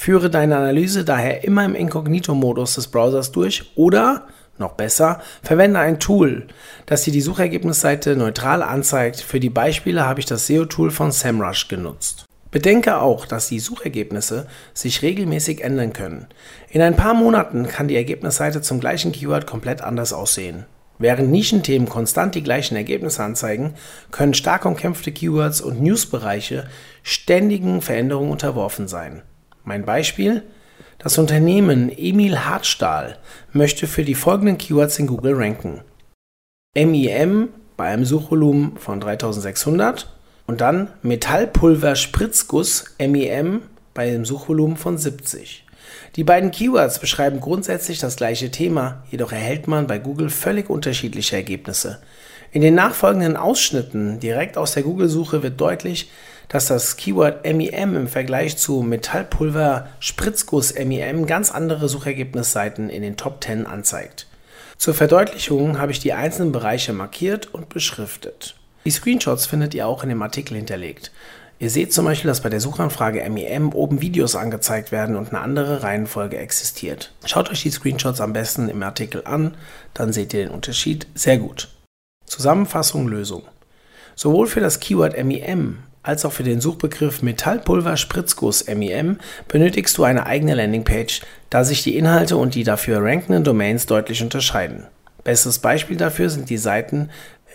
Führe 0.00 0.30
deine 0.30 0.56
Analyse 0.56 1.04
daher 1.04 1.42
immer 1.42 1.64
im 1.64 1.74
Inkognito-Modus 1.74 2.76
des 2.76 2.86
Browsers 2.86 3.32
durch 3.32 3.72
oder 3.74 4.28
noch 4.56 4.74
besser, 4.74 5.20
verwende 5.42 5.80
ein 5.80 5.98
Tool, 5.98 6.46
das 6.86 7.02
dir 7.02 7.12
die 7.12 7.20
Suchergebnisseite 7.20 8.14
neutral 8.14 8.62
anzeigt. 8.62 9.20
Für 9.20 9.40
die 9.40 9.50
Beispiele 9.50 10.06
habe 10.06 10.20
ich 10.20 10.26
das 10.26 10.46
SEO-Tool 10.46 10.92
von 10.92 11.10
SEMrush 11.10 11.66
genutzt. 11.66 12.26
Bedenke 12.52 13.00
auch, 13.00 13.26
dass 13.26 13.48
die 13.48 13.58
Suchergebnisse 13.58 14.46
sich 14.72 15.02
regelmäßig 15.02 15.64
ändern 15.64 15.92
können. 15.92 16.28
In 16.70 16.80
ein 16.80 16.94
paar 16.94 17.14
Monaten 17.14 17.66
kann 17.66 17.88
die 17.88 17.96
Ergebnisseite 17.96 18.62
zum 18.62 18.78
gleichen 18.78 19.10
Keyword 19.10 19.48
komplett 19.48 19.82
anders 19.82 20.12
aussehen. 20.12 20.66
Während 21.00 21.32
Nischenthemen 21.32 21.88
konstant 21.88 22.36
die 22.36 22.44
gleichen 22.44 22.76
Ergebnisse 22.76 23.24
anzeigen, 23.24 23.74
können 24.12 24.34
stark 24.34 24.64
umkämpfte 24.64 25.10
Keywords 25.10 25.60
und 25.60 25.82
Newsbereiche 25.82 26.68
ständigen 27.02 27.82
Veränderungen 27.82 28.30
unterworfen 28.30 28.86
sein. 28.86 29.22
Mein 29.68 29.84
Beispiel? 29.84 30.44
Das 30.98 31.18
Unternehmen 31.18 31.92
Emil 31.94 32.38
Hartstahl 32.38 33.18
möchte 33.52 33.86
für 33.86 34.02
die 34.02 34.14
folgenden 34.14 34.56
Keywords 34.56 34.98
in 34.98 35.06
Google 35.06 35.34
ranken. 35.34 35.82
MIM 36.74 37.50
bei 37.76 37.88
einem 37.88 38.06
Suchvolumen 38.06 38.78
von 38.78 38.98
3600 38.98 40.10
und 40.46 40.62
dann 40.62 40.88
Metallpulver 41.02 41.96
Spritzguss 41.96 42.96
MIM 42.98 43.60
bei 43.92 44.08
einem 44.08 44.24
Suchvolumen 44.24 44.78
von 44.78 44.96
70. 44.96 45.66
Die 46.16 46.24
beiden 46.24 46.50
Keywords 46.50 46.98
beschreiben 46.98 47.38
grundsätzlich 47.38 47.98
das 47.98 48.16
gleiche 48.16 48.50
Thema, 48.50 49.04
jedoch 49.10 49.32
erhält 49.32 49.68
man 49.68 49.86
bei 49.86 49.98
Google 49.98 50.30
völlig 50.30 50.70
unterschiedliche 50.70 51.36
Ergebnisse. 51.36 52.00
In 52.52 52.62
den 52.62 52.74
nachfolgenden 52.74 53.36
Ausschnitten 53.36 54.18
direkt 54.18 54.56
aus 54.56 54.72
der 54.72 54.82
Google-Suche 54.82 55.42
wird 55.42 55.60
deutlich, 55.60 56.08
dass 56.48 56.66
das 56.66 56.96
Keyword 56.96 57.44
MEM 57.44 57.94
im 57.94 58.08
Vergleich 58.08 58.56
zu 58.56 58.82
Metallpulver 58.82 59.88
Spritzguss 60.00 60.74
MEM 60.74 61.26
ganz 61.26 61.50
andere 61.50 61.88
Suchergebnisseiten 61.88 62.90
in 62.90 63.02
den 63.02 63.16
Top 63.16 63.42
10 63.44 63.66
anzeigt. 63.66 64.26
Zur 64.78 64.94
Verdeutlichung 64.94 65.78
habe 65.78 65.92
ich 65.92 66.00
die 66.00 66.12
einzelnen 66.12 66.52
Bereiche 66.52 66.92
markiert 66.92 67.52
und 67.52 67.68
beschriftet. 67.68 68.54
Die 68.84 68.90
Screenshots 68.90 69.46
findet 69.46 69.74
ihr 69.74 69.86
auch 69.86 70.02
in 70.02 70.08
dem 70.08 70.22
Artikel 70.22 70.56
hinterlegt. 70.56 71.10
Ihr 71.58 71.70
seht 71.70 71.92
zum 71.92 72.04
Beispiel, 72.04 72.28
dass 72.28 72.42
bei 72.42 72.48
der 72.48 72.60
Suchanfrage 72.60 73.28
MEM 73.28 73.72
oben 73.72 74.00
Videos 74.00 74.36
angezeigt 74.36 74.92
werden 74.92 75.16
und 75.16 75.30
eine 75.30 75.40
andere 75.40 75.82
Reihenfolge 75.82 76.38
existiert. 76.38 77.12
Schaut 77.26 77.50
euch 77.50 77.62
die 77.62 77.70
Screenshots 77.70 78.20
am 78.20 78.32
besten 78.32 78.68
im 78.68 78.80
Artikel 78.84 79.22
an, 79.24 79.56
dann 79.92 80.12
seht 80.12 80.32
ihr 80.32 80.44
den 80.44 80.54
Unterschied 80.54 81.08
sehr 81.14 81.38
gut. 81.38 81.68
Zusammenfassung 82.24 83.08
Lösung. 83.08 83.42
Sowohl 84.14 84.46
für 84.46 84.60
das 84.60 84.78
Keyword 84.78 85.16
MEM 85.24 85.78
als 86.02 86.24
auch 86.24 86.32
für 86.32 86.42
den 86.42 86.60
Suchbegriff 86.60 87.22
Metallpulver 87.22 87.96
Spritzguss 87.96 88.66
MEM 88.66 89.18
benötigst 89.48 89.96
du 89.98 90.04
eine 90.04 90.26
eigene 90.26 90.54
Landingpage, 90.54 91.22
da 91.50 91.64
sich 91.64 91.82
die 91.82 91.96
Inhalte 91.96 92.36
und 92.36 92.54
die 92.54 92.64
dafür 92.64 93.02
rankenden 93.02 93.44
Domains 93.44 93.86
deutlich 93.86 94.22
unterscheiden. 94.22 94.86
Bestes 95.24 95.58
Beispiel 95.58 95.96
dafür 95.96 96.30
sind 96.30 96.48
die 96.50 96.58
Seiten 96.58 97.10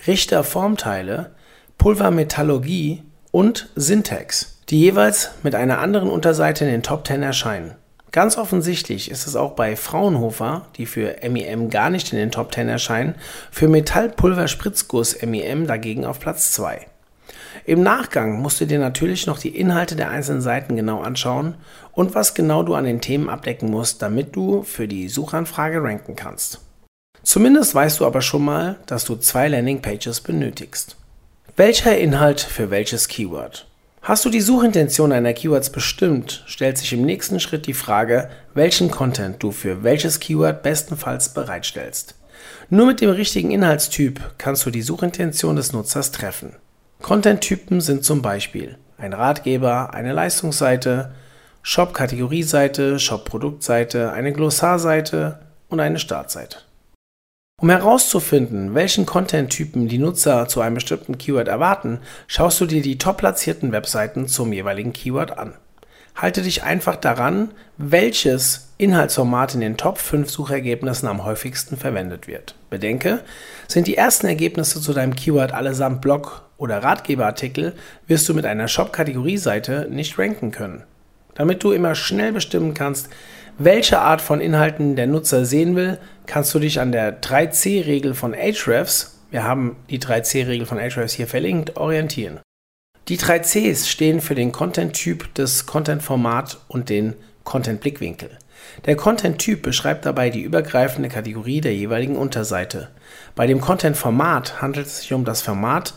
Richter 0.05 0.43
Formteile, 0.43 1.31
Pulvermetallurgie 1.77 3.03
und 3.31 3.69
Syntax, 3.75 4.59
die 4.69 4.79
jeweils 4.79 5.31
mit 5.43 5.55
einer 5.55 5.79
anderen 5.79 6.09
Unterseite 6.09 6.65
in 6.65 6.71
den 6.71 6.83
Top 6.83 7.07
10 7.07 7.23
erscheinen. 7.23 7.75
Ganz 8.12 8.38
offensichtlich 8.38 9.09
ist 9.09 9.25
es 9.25 9.35
auch 9.35 9.53
bei 9.53 9.75
Fraunhofer, 9.75 10.67
die 10.77 10.85
für 10.85 11.15
MEM 11.27 11.71
gar 11.71 11.89
nicht 11.89 12.13
in 12.13 12.19
den 12.19 12.29
Top 12.29 12.53
10 12.53 12.69
erscheinen, 12.69 13.15
für 13.50 13.67
Metallpulver 13.67 14.47
Spritzguss 14.47 15.19
MEM 15.23 15.65
dagegen 15.65 16.05
auf 16.05 16.19
Platz 16.19 16.51
2. 16.51 16.85
Im 17.65 17.82
Nachgang 17.82 18.41
musst 18.41 18.60
du 18.60 18.65
dir 18.65 18.79
natürlich 18.79 19.25
noch 19.25 19.39
die 19.39 19.58
Inhalte 19.58 19.96
der 19.96 20.10
einzelnen 20.10 20.41
Seiten 20.41 20.75
genau 20.75 21.00
anschauen 21.01 21.55
und 21.93 22.13
was 22.13 22.34
genau 22.34 22.63
du 22.63 22.75
an 22.75 22.84
den 22.84 23.00
Themen 23.00 23.29
abdecken 23.29 23.70
musst, 23.70 24.01
damit 24.01 24.36
du 24.36 24.63
für 24.63 24.88
die 24.88 25.08
Suchanfrage 25.08 25.82
ranken 25.82 26.15
kannst. 26.15 26.60
Zumindest 27.24 27.74
weißt 27.74 28.01
du 28.01 28.05
aber 28.05 28.22
schon 28.22 28.43
mal, 28.43 28.79
dass 28.86 29.05
du 29.05 29.15
zwei 29.15 29.48
Landingpages 29.48 30.20
benötigst. 30.22 30.98
Welcher 31.55 31.98
Inhalt 31.98 32.41
für 32.41 32.70
welches 32.70 33.08
Keyword? 33.08 33.67
Hast 34.01 34.25
du 34.25 34.29
die 34.29 34.41
Suchintention 34.41 35.12
deiner 35.12 35.32
Keywords 35.32 35.70
bestimmt, 35.70 36.43
stellt 36.46 36.77
sich 36.77 36.91
im 36.91 37.03
nächsten 37.03 37.39
Schritt 37.39 37.67
die 37.67 37.74
Frage, 37.74 38.29
welchen 38.53 38.91
Content 38.91 39.41
du 39.41 39.51
für 39.51 39.84
welches 39.84 40.20
Keyword 40.20 40.63
bestenfalls 40.63 41.29
bereitstellst. 41.29 42.15
Nur 42.70 42.86
mit 42.86 43.00
dem 43.00 43.12
richtigen 43.12 43.51
Inhaltstyp 43.51 44.20
kannst 44.38 44.65
du 44.65 44.72
die 44.72 44.82
Suchintention 44.82 45.55
des 45.55 45.72
Nutzers 45.72 46.12
treffen. 46.12 46.58
Content-Typen 47.03 47.81
sind 47.81 48.05
zum 48.05 48.22
Beispiel 48.22 48.77
ein 48.98 49.12
Ratgeber, 49.12 49.93
eine 49.93 50.13
Leistungsseite, 50.13 51.13
Shop-Kategorieseite, 51.62 52.98
Shop-Produktseite, 52.98 54.13
eine 54.13 54.31
Glossarseite 54.31 55.39
und 55.67 55.81
eine 55.81 56.00
Startseite. 56.00 56.60
Um 57.62 57.69
herauszufinden, 57.69 58.74
welchen 58.74 59.05
Content-Typen 59.05 59.89
die 59.89 59.98
Nutzer 59.98 60.48
zu 60.48 60.62
einem 60.62 60.75
bestimmten 60.75 61.17
Keyword 61.17 61.50
erwarten, 61.50 62.00
schaust 62.27 62.62
du 62.62 62.65
dir 62.65 62.81
die 62.81 62.98
top 62.98 63.17
platzierten 63.17 63.74
Webseiten 63.74 64.29
zum 64.29 64.53
jeweiligen 64.53 64.93
Keyword 64.93 65.38
an. 65.38 65.55
Halte 66.15 66.41
dich 66.41 66.63
einfach 66.63 66.96
daran, 66.96 67.51
welches 67.77 68.70
Inhaltsformat 68.77 69.55
in 69.55 69.62
den 69.62 69.77
Top 69.77 69.98
5 69.98 70.29
Suchergebnissen 70.29 71.08
am 71.08 71.25
häufigsten 71.25 71.75
verwendet 71.75 72.27
wird. 72.27 72.55
Bedenke, 72.70 73.22
sind 73.67 73.88
die 73.88 73.98
ersten 73.98 74.27
Ergebnisse 74.27 74.79
zu 74.79 74.93
deinem 74.93 75.15
Keyword 75.15 75.53
allesamt 75.53 76.01
Blog- 76.01 76.43
oder 76.58 76.84
Ratgeberartikel, 76.84 77.74
wirst 78.08 78.29
du 78.29 78.34
mit 78.34 78.46
einer 78.46 78.67
Shop-Kategorieseite 78.67 79.88
nicht 79.89 80.17
ranken 80.20 80.51
können. 80.51 80.84
Damit 81.34 81.63
du 81.63 81.72
immer 81.72 81.96
schnell 81.96 82.32
bestimmen 82.32 82.74
kannst, 82.75 83.10
welche 83.58 84.00
Art 84.00 84.22
von 84.22 84.39
Inhalten 84.39 84.96
der 84.96 85.08
Nutzer 85.08 85.46
sehen 85.46 85.75
will, 85.75 85.98
kannst 86.27 86.53
du 86.53 86.60
dich 86.60 86.79
an 86.79 86.91
der 86.91 87.22
3C-Regel 87.22 88.13
von 88.13 88.34
Ahrefs, 88.34 89.20
wir 89.32 89.43
haben 89.43 89.77
die 89.89 90.00
3C-Regel 90.00 90.67
von 90.67 90.77
Ahrefs 90.77 91.13
hier 91.13 91.27
verlinkt, 91.27 91.75
orientieren. 91.77 92.39
Die 93.10 93.17
drei 93.17 93.39
Cs 93.39 93.89
stehen 93.89 94.22
für 94.22 94.33
den 94.33 94.53
Content-Typ, 94.53 95.33
das 95.33 95.65
Content-Format 95.65 96.60
und 96.69 96.88
den 96.88 97.15
Content-Blickwinkel. 97.43 98.29
Der 98.86 98.95
Content-Typ 98.95 99.62
beschreibt 99.62 100.05
dabei 100.05 100.29
die 100.29 100.41
übergreifende 100.41 101.10
Kategorie 101.10 101.60
der 101.60 101.75
jeweiligen 101.75 102.15
Unterseite. 102.15 102.91
Bei 103.36 103.45
dem 103.45 103.60
Content-Format 103.60 104.62
handelt 104.62 104.88
es 104.88 105.01
sich 105.01 105.12
um 105.12 105.25
das 105.25 105.41
Format, 105.41 105.95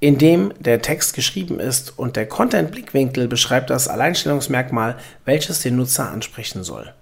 in 0.00 0.18
dem 0.18 0.52
der 0.58 0.82
Text 0.82 1.14
geschrieben 1.14 1.60
ist 1.60 1.96
und 1.96 2.16
der 2.16 2.26
Content-Blickwinkel 2.26 3.28
beschreibt 3.28 3.70
das 3.70 3.86
Alleinstellungsmerkmal, 3.86 4.96
welches 5.24 5.60
den 5.62 5.76
Nutzer 5.76 6.10
ansprechen 6.10 6.64
soll. 6.64 6.92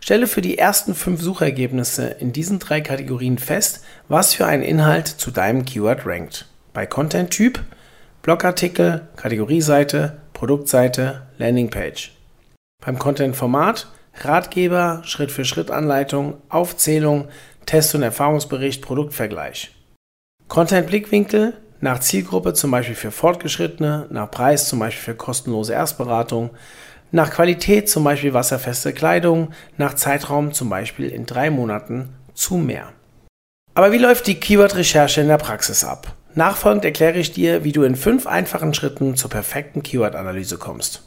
Stelle 0.00 0.26
für 0.26 0.40
die 0.40 0.56
ersten 0.56 0.94
fünf 0.94 1.20
Suchergebnisse 1.20 2.06
in 2.06 2.32
diesen 2.32 2.58
drei 2.58 2.80
Kategorien 2.80 3.36
fest, 3.36 3.84
was 4.08 4.32
für 4.32 4.46
ein 4.46 4.62
Inhalt 4.62 5.08
zu 5.08 5.30
deinem 5.30 5.66
Keyword 5.66 6.06
rankt. 6.06 6.46
Bei 6.72 6.86
Content-Typ 6.86 7.60
Blogartikel, 8.22 9.08
Kategorieseite, 9.16 10.18
Produktseite, 10.32 11.22
Landingpage. 11.38 12.12
Beim 12.80 12.96
Content-Format 12.96 13.88
Ratgeber, 14.20 15.02
Schritt-für-Schritt-Anleitung, 15.04 16.34
Aufzählung, 16.48 17.26
Test- 17.66 17.96
und 17.96 18.04
Erfahrungsbericht, 18.04 18.80
Produktvergleich. 18.80 19.74
Content-Blickwinkel 20.46 21.54
nach 21.80 21.98
Zielgruppe 21.98 22.54
zum 22.54 22.70
Beispiel 22.70 22.94
für 22.94 23.10
Fortgeschrittene, 23.10 24.06
nach 24.10 24.30
Preis 24.30 24.68
zum 24.68 24.78
Beispiel 24.78 25.02
für 25.02 25.16
kostenlose 25.16 25.72
Erstberatung, 25.72 26.50
nach 27.10 27.32
Qualität 27.32 27.90
zum 27.90 28.04
Beispiel 28.04 28.34
wasserfeste 28.34 28.92
Kleidung, 28.92 29.50
nach 29.78 29.94
Zeitraum 29.94 30.52
zum 30.52 30.70
Beispiel 30.70 31.08
in 31.08 31.26
drei 31.26 31.50
Monaten 31.50 32.10
zu 32.34 32.56
mehr. 32.56 32.92
Aber 33.74 33.90
wie 33.90 33.98
läuft 33.98 34.28
die 34.28 34.38
Keyword-Recherche 34.38 35.22
in 35.22 35.28
der 35.28 35.38
Praxis 35.38 35.82
ab? 35.82 36.14
Nachfolgend 36.34 36.84
erkläre 36.84 37.18
ich 37.18 37.32
dir, 37.32 37.62
wie 37.62 37.72
du 37.72 37.82
in 37.82 37.94
fünf 37.94 38.26
einfachen 38.26 38.72
Schritten 38.72 39.16
zur 39.16 39.28
perfekten 39.28 39.82
Keyword-Analyse 39.82 40.56
kommst. 40.56 41.02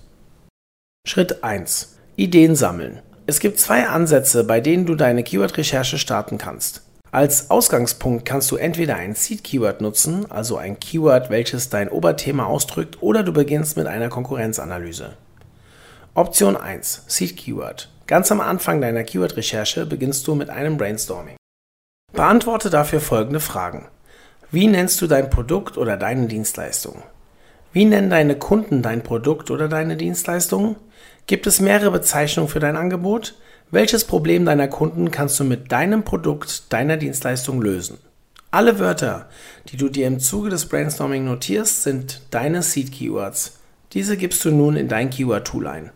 Schritt 1.08 1.44
1. 1.44 1.98
Ideen 2.16 2.56
sammeln. 2.56 3.02
Es 3.26 3.40
gibt 3.40 3.60
zwei 3.60 3.88
Ansätze, 3.88 4.44
bei 4.44 4.62
denen 4.62 4.86
du 4.86 4.94
deine 4.94 5.24
Keyword-Recherche 5.24 5.98
starten 5.98 6.38
kannst. 6.38 6.84
Als 7.12 7.50
Ausgangspunkt 7.50 8.26
kannst 8.26 8.52
du 8.52 8.58
entweder 8.58 8.98
ein 8.98 9.16
Seed-Keyword 9.16 9.82
nutzen, 9.82 10.30
also 10.30 10.58
ein 10.58 10.80
Keyword, 10.80 11.32
welches 11.32 11.70
dein 11.70 11.90
Oberthema 11.90 12.46
ausdrückt, 12.46 13.02
oder 13.02 13.24
du 13.24 13.34
beginnst 13.34 13.78
mit 13.78 13.88
einer 13.88 14.10
Konkurrenzanalyse. 14.10 15.14
Option 16.14 16.56
1. 16.56 17.06
Seed-Keyword. 17.08 17.90
Ganz 18.06 18.32
am 18.32 18.42
Anfang 18.42 18.80
deiner 18.80 19.04
Keyword-Recherche 19.04 19.88
beginnst 19.88 20.28
du 20.28 20.36
mit 20.36 20.52
einem 20.52 20.78
Brainstorming. 20.78 21.38
Beantworte 22.14 22.70
dafür 22.70 23.02
folgende 23.02 23.40
Fragen. 23.40 23.88
Wie 24.52 24.68
nennst 24.68 25.02
du 25.02 25.08
dein 25.08 25.30
Produkt 25.30 25.78
oder 25.78 25.98
deine 25.98 26.28
Dienstleistung? 26.28 27.04
Wie 27.74 27.86
nennen 27.86 28.10
deine 28.10 28.38
Kunden 28.38 28.82
dein 28.82 29.02
Produkt 29.02 29.52
oder 29.52 29.68
deine 29.68 29.98
Dienstleistung? 29.98 30.78
Gibt 31.28 31.48
es 31.48 31.60
mehrere 31.60 31.92
Bezeichnungen 31.92 32.50
für 32.50 32.60
dein 32.60 32.78
Angebot? 32.78 33.36
Welches 33.72 34.06
Problem 34.06 34.46
deiner 34.46 34.68
Kunden 34.68 35.12
kannst 35.12 35.40
du 35.40 35.44
mit 35.44 35.72
deinem 35.72 36.04
Produkt, 36.04 36.72
deiner 36.72 36.98
Dienstleistung 36.98 37.62
lösen? 37.62 37.98
Alle 38.52 38.80
Wörter, 38.80 39.28
die 39.68 39.78
du 39.78 39.90
dir 39.90 40.08
im 40.08 40.20
Zuge 40.20 40.50
des 40.50 40.68
Brainstorming 40.68 41.26
notierst, 41.26 41.84
sind 41.84 42.22
deine 42.32 42.62
Seed 42.62 42.92
Keywords. 42.94 43.60
Diese 43.92 44.16
gibst 44.16 44.46
du 44.46 44.52
nun 44.52 44.78
in 44.78 44.88
dein 44.88 45.10
Keyword-Tool 45.10 45.68
ein. 45.68 45.92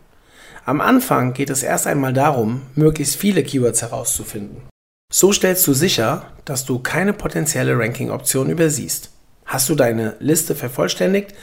Am 0.66 0.80
Anfang 0.80 1.32
geht 1.32 1.48
es 1.48 1.62
erst 1.62 1.86
einmal 1.86 2.12
darum, 2.12 2.62
möglichst 2.74 3.16
viele 3.16 3.42
Keywords 3.42 3.80
herauszufinden. 3.80 4.69
So 5.12 5.32
stellst 5.32 5.66
du 5.66 5.72
sicher, 5.72 6.32
dass 6.44 6.64
du 6.64 6.78
keine 6.78 7.12
potenzielle 7.12 7.76
Ranking-Option 7.76 8.48
übersiehst. 8.48 9.10
Hast 9.44 9.68
du 9.68 9.74
deine 9.74 10.14
Liste 10.20 10.54
vervollständigt, 10.54 11.34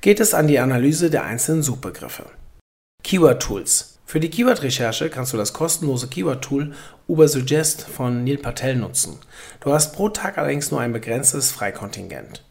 geht 0.00 0.20
es 0.20 0.32
an 0.32 0.48
die 0.48 0.58
Analyse 0.58 1.10
der 1.10 1.24
einzelnen 1.24 1.62
Suchbegriffe. 1.62 2.24
Keyword-Tools. 3.04 3.98
Für 4.06 4.20
die 4.20 4.30
Keyword-Recherche 4.30 5.10
kannst 5.10 5.34
du 5.34 5.36
das 5.36 5.52
kostenlose 5.52 6.08
Keyword-Tool 6.08 6.72
Ubersuggest 7.08 7.82
von 7.82 8.24
Neil 8.24 8.38
Patel 8.38 8.76
nutzen. 8.76 9.18
Du 9.60 9.70
hast 9.70 9.92
pro 9.94 10.08
Tag 10.08 10.38
allerdings 10.38 10.70
nur 10.70 10.80
ein 10.80 10.94
begrenztes 10.94 11.52
Freikontingent. 11.52 12.42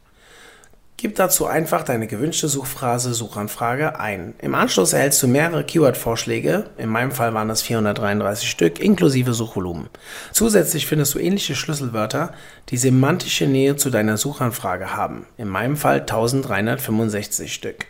Gib 1.02 1.16
dazu 1.16 1.46
einfach 1.46 1.84
deine 1.84 2.08
gewünschte 2.08 2.50
Suchphrase 2.50 3.14
Suchanfrage 3.14 4.02
ein. 4.02 4.34
Im 4.42 4.54
Anschluss 4.54 4.92
erhältst 4.92 5.24
du 5.24 5.30
mehrere 5.30 5.64
Keyword-Vorschläge, 5.64 6.72
in 6.78 6.90
meinem 6.90 7.14
Fall 7.14 7.34
waren 7.34 7.48
das 7.48 7.62
433 7.62 8.50
Stück, 8.50 8.82
inklusive 8.82 9.34
Suchvolumen. 9.34 9.88
Zusätzlich 10.34 10.88
findest 10.88 11.16
du 11.16 11.20
ähnliche 11.20 11.56
Schlüsselwörter, 11.56 12.34
die 12.68 12.76
semantische 12.76 13.48
Nähe 13.48 13.78
zu 13.78 13.92
deiner 13.92 14.18
Suchanfrage 14.18 14.94
haben, 14.94 15.26
in 15.38 15.48
meinem 15.48 15.78
Fall 15.78 16.02
1365 16.02 17.54
Stück. 17.54 17.86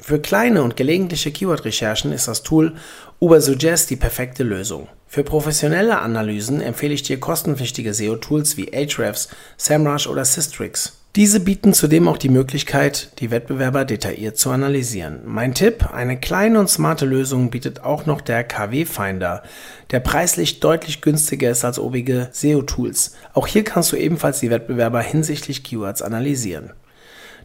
Für 0.00 0.20
kleine 0.20 0.62
und 0.62 0.76
gelegentliche 0.76 1.32
Keyword-Recherchen 1.32 2.12
ist 2.12 2.28
das 2.28 2.44
Tool 2.44 2.76
Ubersuggest 3.18 3.90
die 3.90 3.96
perfekte 3.96 4.44
Lösung. 4.44 4.86
Für 5.08 5.24
professionelle 5.24 5.98
Analysen 5.98 6.60
empfehle 6.60 6.94
ich 6.94 7.02
dir 7.02 7.18
kostenpflichtige 7.18 7.92
SEO-Tools 7.92 8.56
wie 8.56 8.72
Ahrefs, 8.72 9.28
SEMrush 9.56 10.06
oder 10.06 10.24
Systrix. 10.24 11.03
Diese 11.16 11.38
bieten 11.38 11.74
zudem 11.74 12.08
auch 12.08 12.18
die 12.18 12.28
Möglichkeit, 12.28 13.20
die 13.20 13.30
Wettbewerber 13.30 13.84
detailliert 13.84 14.36
zu 14.36 14.50
analysieren. 14.50 15.20
Mein 15.24 15.54
Tipp, 15.54 15.92
eine 15.92 16.18
kleine 16.18 16.58
und 16.58 16.68
smarte 16.68 17.06
Lösung 17.06 17.50
bietet 17.50 17.84
auch 17.84 18.04
noch 18.04 18.20
der 18.20 18.42
KW 18.42 18.84
Finder, 18.84 19.44
der 19.92 20.00
preislich 20.00 20.58
deutlich 20.58 21.02
günstiger 21.02 21.50
ist 21.50 21.64
als 21.64 21.78
obige 21.78 22.30
SEO-Tools. 22.32 23.14
Auch 23.32 23.46
hier 23.46 23.62
kannst 23.62 23.92
du 23.92 23.96
ebenfalls 23.96 24.40
die 24.40 24.50
Wettbewerber 24.50 25.00
hinsichtlich 25.02 25.62
Keywords 25.62 26.02
analysieren. 26.02 26.72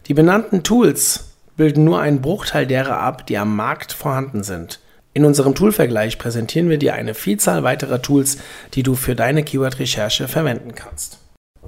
Die 0.08 0.14
benannten 0.14 0.64
Tools 0.64 1.26
bilden 1.56 1.84
nur 1.84 2.00
einen 2.00 2.22
Bruchteil 2.22 2.66
derer 2.66 2.98
ab, 2.98 3.24
die 3.28 3.38
am 3.38 3.54
Markt 3.54 3.92
vorhanden 3.92 4.42
sind. 4.42 4.80
In 5.14 5.24
unserem 5.24 5.54
Toolvergleich 5.54 6.18
präsentieren 6.18 6.70
wir 6.70 6.78
dir 6.78 6.94
eine 6.94 7.14
Vielzahl 7.14 7.62
weiterer 7.62 8.02
Tools, 8.02 8.38
die 8.74 8.82
du 8.82 8.96
für 8.96 9.14
deine 9.14 9.44
Keyword-Recherche 9.44 10.26
verwenden 10.26 10.74
kannst. 10.74 11.20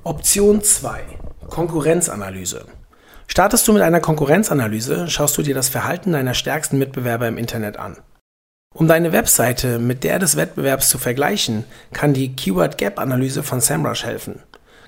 Option 0.04 0.62
2 0.62 1.00
Konkurrenzanalyse. 1.48 2.64
Startest 3.28 3.68
du 3.68 3.72
mit 3.72 3.82
einer 3.82 4.00
Konkurrenzanalyse, 4.00 5.06
schaust 5.08 5.38
du 5.38 5.42
dir 5.42 5.54
das 5.54 5.68
Verhalten 5.68 6.12
deiner 6.12 6.34
stärksten 6.34 6.78
Mitbewerber 6.78 7.28
im 7.28 7.38
Internet 7.38 7.76
an. 7.76 7.98
Um 8.74 8.88
deine 8.88 9.12
Webseite 9.12 9.78
mit 9.78 10.02
der 10.02 10.18
des 10.18 10.36
Wettbewerbs 10.36 10.88
zu 10.88 10.98
vergleichen, 10.98 11.64
kann 11.92 12.14
die 12.14 12.34
Keyword 12.34 12.78
Gap 12.78 12.98
Analyse 12.98 13.44
von 13.44 13.60
SEMrush 13.60 14.04
helfen. 14.04 14.42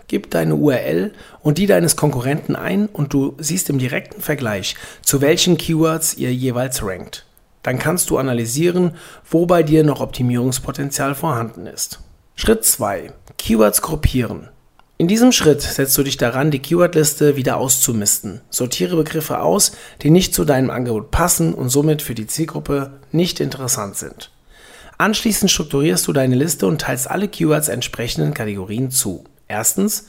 Gib 0.08 0.30
deine 0.30 0.56
URL 0.56 1.12
und 1.42 1.58
die 1.58 1.66
deines 1.66 1.94
Konkurrenten 1.94 2.56
ein 2.56 2.86
und 2.86 3.12
du 3.12 3.36
siehst 3.38 3.70
im 3.70 3.78
direkten 3.78 4.20
Vergleich, 4.20 4.74
zu 5.02 5.20
welchen 5.20 5.58
Keywords 5.58 6.14
ihr 6.14 6.34
jeweils 6.34 6.84
rankt. 6.84 7.24
Dann 7.62 7.78
kannst 7.78 8.10
du 8.10 8.18
analysieren, 8.18 8.96
wo 9.30 9.46
bei 9.46 9.62
dir 9.62 9.84
noch 9.84 10.00
Optimierungspotenzial 10.00 11.14
vorhanden 11.14 11.66
ist. 11.66 12.00
Schritt 12.34 12.64
2. 12.64 13.12
Keywords 13.38 13.80
gruppieren. 13.80 14.48
In 14.96 15.08
diesem 15.08 15.32
Schritt 15.32 15.60
setzt 15.60 15.98
du 15.98 16.04
dich 16.04 16.18
daran, 16.18 16.52
die 16.52 16.60
Keywordliste 16.60 17.34
wieder 17.34 17.56
auszumisten. 17.56 18.42
Sortiere 18.48 18.94
Begriffe 18.94 19.40
aus, 19.40 19.72
die 20.02 20.10
nicht 20.10 20.32
zu 20.32 20.44
deinem 20.44 20.70
Angebot 20.70 21.10
passen 21.10 21.52
und 21.52 21.68
somit 21.68 22.00
für 22.00 22.14
die 22.14 22.28
Zielgruppe 22.28 22.92
nicht 23.10 23.40
interessant 23.40 23.96
sind. 23.96 24.30
Anschließend 24.96 25.50
strukturierst 25.50 26.06
du 26.06 26.12
deine 26.12 26.36
Liste 26.36 26.68
und 26.68 26.80
teilst 26.80 27.10
alle 27.10 27.26
Keywords 27.26 27.66
entsprechenden 27.66 28.34
Kategorien 28.34 28.92
zu. 28.92 29.24
Erstens, 29.48 30.06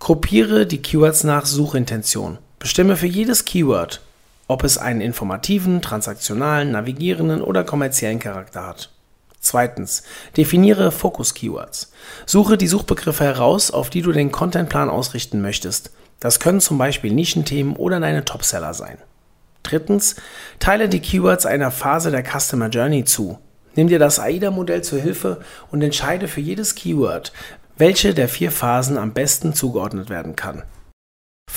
gruppiere 0.00 0.66
die 0.66 0.82
Keywords 0.82 1.22
nach 1.22 1.46
Suchintention. 1.46 2.38
Bestimme 2.58 2.96
für 2.96 3.06
jedes 3.06 3.44
Keyword, 3.44 4.00
ob 4.48 4.64
es 4.64 4.78
einen 4.78 5.00
informativen, 5.00 5.80
transaktionalen, 5.80 6.72
navigierenden 6.72 7.40
oder 7.40 7.62
kommerziellen 7.62 8.18
Charakter 8.18 8.66
hat. 8.66 8.90
Zweitens, 9.44 10.04
definiere 10.38 10.90
Fokus-Keywords. 10.90 11.92
Suche 12.24 12.56
die 12.56 12.66
Suchbegriffe 12.66 13.24
heraus, 13.24 13.70
auf 13.70 13.90
die 13.90 14.00
du 14.00 14.10
den 14.10 14.32
Contentplan 14.32 14.88
ausrichten 14.88 15.42
möchtest. 15.42 15.90
Das 16.18 16.40
können 16.40 16.60
zum 16.60 16.78
Beispiel 16.78 17.12
Nischenthemen 17.12 17.76
oder 17.76 18.00
deine 18.00 18.24
Topseller 18.24 18.72
sein. 18.72 18.96
Drittens, 19.62 20.16
teile 20.60 20.88
die 20.88 21.00
Keywords 21.00 21.44
einer 21.44 21.70
Phase 21.70 22.10
der 22.10 22.24
Customer 22.24 22.68
Journey 22.68 23.04
zu. 23.04 23.38
Nimm 23.74 23.88
dir 23.88 23.98
das 23.98 24.18
AIDA-Modell 24.18 24.82
zur 24.82 25.00
Hilfe 25.00 25.42
und 25.70 25.82
entscheide 25.82 26.26
für 26.26 26.40
jedes 26.40 26.74
Keyword, 26.74 27.32
welche 27.76 28.14
der 28.14 28.30
vier 28.30 28.50
Phasen 28.50 28.96
am 28.96 29.12
besten 29.12 29.52
zugeordnet 29.52 30.08
werden 30.08 30.36
kann. 30.36 30.62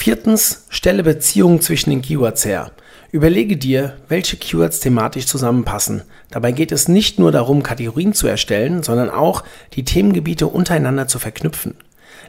Viertens, 0.08 0.68
stelle 0.70 1.04
Beziehungen 1.04 1.60
zwischen 1.60 1.90
den 1.90 2.02
Keywords 2.02 2.46
her. 2.46 2.72
Überlege 3.12 3.58
dir, 3.58 3.98
welche 4.08 4.38
Keywords 4.38 4.80
thematisch 4.80 5.26
zusammenpassen. 5.26 6.04
Dabei 6.32 6.54
geht 6.54 6.72
es 6.72 6.88
nicht 6.88 7.20
nur 7.20 7.34
darum, 7.34 7.62
Kategorien 7.62 8.14
zu 8.14 8.26
erstellen, 8.26 8.84
sondern 8.84 9.10
auch, 9.10 9.44
die 9.74 9.84
Themengebiete 9.84 10.48
untereinander 10.48 11.10
zu 11.10 11.20
verknüpfen. 11.20 11.76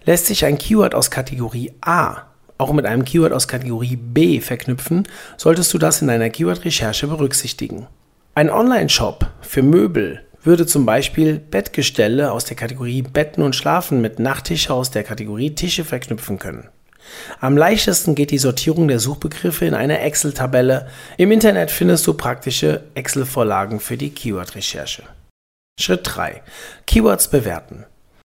Lässt 0.05 0.27
sich 0.27 0.45
ein 0.45 0.59
Keyword 0.59 0.97
aus 0.97 1.13
Kategorie 1.13 1.71
A 1.81 2.25
auch 2.59 2.73
mit 2.73 2.85
einem 2.85 3.05
Keyword 3.05 3.33
aus 3.33 3.47
Kategorie 3.47 3.95
B 3.95 4.41
verknüpfen, 4.41 5.07
solltest 5.37 5.73
du 5.73 5.79
das 5.79 6.03
in 6.03 6.09
deiner 6.09 6.29
Keyword-Recherche 6.29 7.07
berücksichtigen. 7.07 7.87
Ein 8.35 8.51
Online-Shop 8.51 9.27
für 9.41 9.63
Möbel 9.63 10.25
würde 10.43 10.67
zum 10.67 10.85
Beispiel 10.85 11.39
Bettgestelle 11.39 12.33
aus 12.33 12.45
der 12.45 12.57
Kategorie 12.57 13.03
Betten 13.03 13.45
und 13.45 13.55
Schlafen 13.55 14.01
mit 14.01 14.19
Nachttische 14.19 14.75
aus 14.75 14.91
der 14.91 15.05
Kategorie 15.05 15.55
Tische 15.55 15.85
verknüpfen 15.85 16.41
können. 16.41 16.69
Am 17.41 17.57
leichtesten 17.57 18.15
geht 18.15 18.31
die 18.31 18.39
Sortierung 18.39 18.89
der 18.89 18.99
Suchbegriffe 18.99 19.65
in 19.65 19.75
einer 19.75 20.01
Excel-Tabelle. 20.01 20.89
Im 21.17 21.33
Internet 21.33 21.71
findest 21.71 22.07
du 22.07 22.15
praktische 22.15 22.85
Excel-Vorlagen 22.95 23.81
für 23.81 23.97
die 23.97 24.11
Keyword-Recherche. 24.11 25.05
Schritt 25.81 26.01
3. 26.05 26.43
Keywords 26.87 27.29
bewerten. 27.29 27.85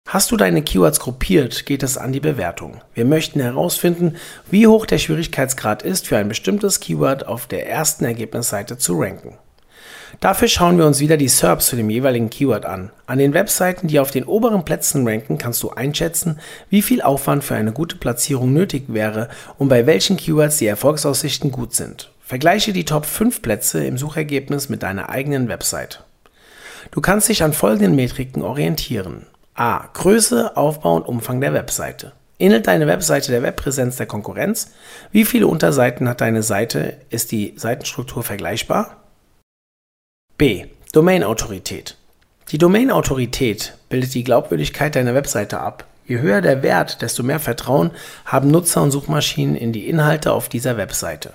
Hast 0.09 0.33
du 0.33 0.37
deine 0.37 0.63
Keywords 0.63 0.99
gruppiert, 0.99 1.67
geht 1.67 1.83
es 1.83 1.97
an 1.97 2.13
die 2.13 2.21
Bewertung. 2.21 2.81
Wir 2.95 3.05
möchten 3.05 3.41
herausfinden, 3.41 4.17
wie 4.51 4.67
hoch 4.67 4.87
der 4.87 4.99
Schwierigkeitsgrad 4.99 5.83
ist, 5.83 6.09
für 6.09 6.17
ein 6.17 6.29
bestimmtes 6.29 6.81
Keyword 6.81 7.29
auf 7.29 7.47
der 7.47 7.69
ersten 7.69 8.05
Ergebnisseite 8.05 8.79
zu 8.79 8.99
ranken. 8.99 9.39
Dafür 10.19 10.49
schauen 10.49 10.77
wir 10.77 10.87
uns 10.87 10.99
wieder 10.99 11.17
die 11.17 11.29
SERPs 11.29 11.67
zu 11.67 11.77
dem 11.77 11.89
jeweiligen 11.89 12.31
Keyword 12.31 12.67
an. 12.67 12.91
An 13.07 13.19
den 13.19 13.33
Webseiten, 13.33 13.87
die 13.87 14.01
auf 14.01 14.11
den 14.11 14.25
oberen 14.25 14.65
Plätzen 14.65 15.07
ranken, 15.07 15.39
kannst 15.39 15.63
du 15.63 15.71
einschätzen, 15.71 16.41
wie 16.69 16.83
viel 16.83 17.01
Aufwand 17.01 17.45
für 17.45 17.55
eine 17.55 17.73
gute 17.73 17.97
Platzierung 17.97 18.53
nötig 18.53 18.85
wäre 18.89 19.29
und 19.59 19.69
bei 19.69 19.87
welchen 19.87 20.17
Keywords 20.17 20.59
die 20.59 20.67
Erfolgsaussichten 20.67 21.53
gut 21.53 21.75
sind. 21.75 22.11
Vergleiche 22.23 22.73
die 22.73 22.85
Top 22.85 23.07
5 23.07 23.43
Plätze 23.43 23.85
im 23.85 23.99
Suchergebnis 23.99 24.69
mit 24.69 24.83
deiner 24.83 25.09
eigenen 25.11 25.49
Website. 25.49 26.03
Du 26.91 27.01
kannst 27.01 27.29
dich 27.29 27.43
an 27.43 27.53
folgenden 27.53 27.95
Metriken 27.95 28.43
orientieren. 28.43 29.27
A. 29.55 29.89
Größe, 29.93 30.57
Aufbau 30.57 30.97
und 30.97 31.07
Umfang 31.07 31.41
der 31.41 31.53
Webseite. 31.53 32.13
Ähnelt 32.39 32.67
deine 32.67 32.87
Webseite 32.87 33.33
der 33.33 33.43
Webpräsenz 33.43 33.97
der 33.97 34.07
Konkurrenz? 34.07 34.73
Wie 35.13 35.27
viele 35.27 35.47
Unterseiten 35.47 36.09
hat 36.09 36.23
deine 36.23 36.43
Seite? 36.43 36.97
Ist 37.11 37.33
die 37.33 37.53
Seitenstruktur 37.57 38.23
vergleichbar? 38.23 39.00
B. 40.41 40.65
Domain-Autorität. 40.95 41.99
Die 42.49 42.57
Domain-Autorität 42.57 43.75
bildet 43.91 44.15
die 44.15 44.25
Glaubwürdigkeit 44.25 44.97
deiner 44.97 45.15
Webseite 45.15 45.61
ab. 45.61 45.85
Je 46.07 46.21
höher 46.21 46.41
der 46.41 46.63
Wert, 46.63 47.03
desto 47.03 47.23
mehr 47.23 47.41
Vertrauen 47.41 47.91
haben 48.25 48.51
Nutzer 48.51 48.81
und 48.81 48.91
Suchmaschinen 48.91 49.55
in 49.55 49.75
die 49.75 49.87
Inhalte 49.87 50.33
auf 50.33 50.49
dieser 50.49 50.79
Webseite. 50.79 51.35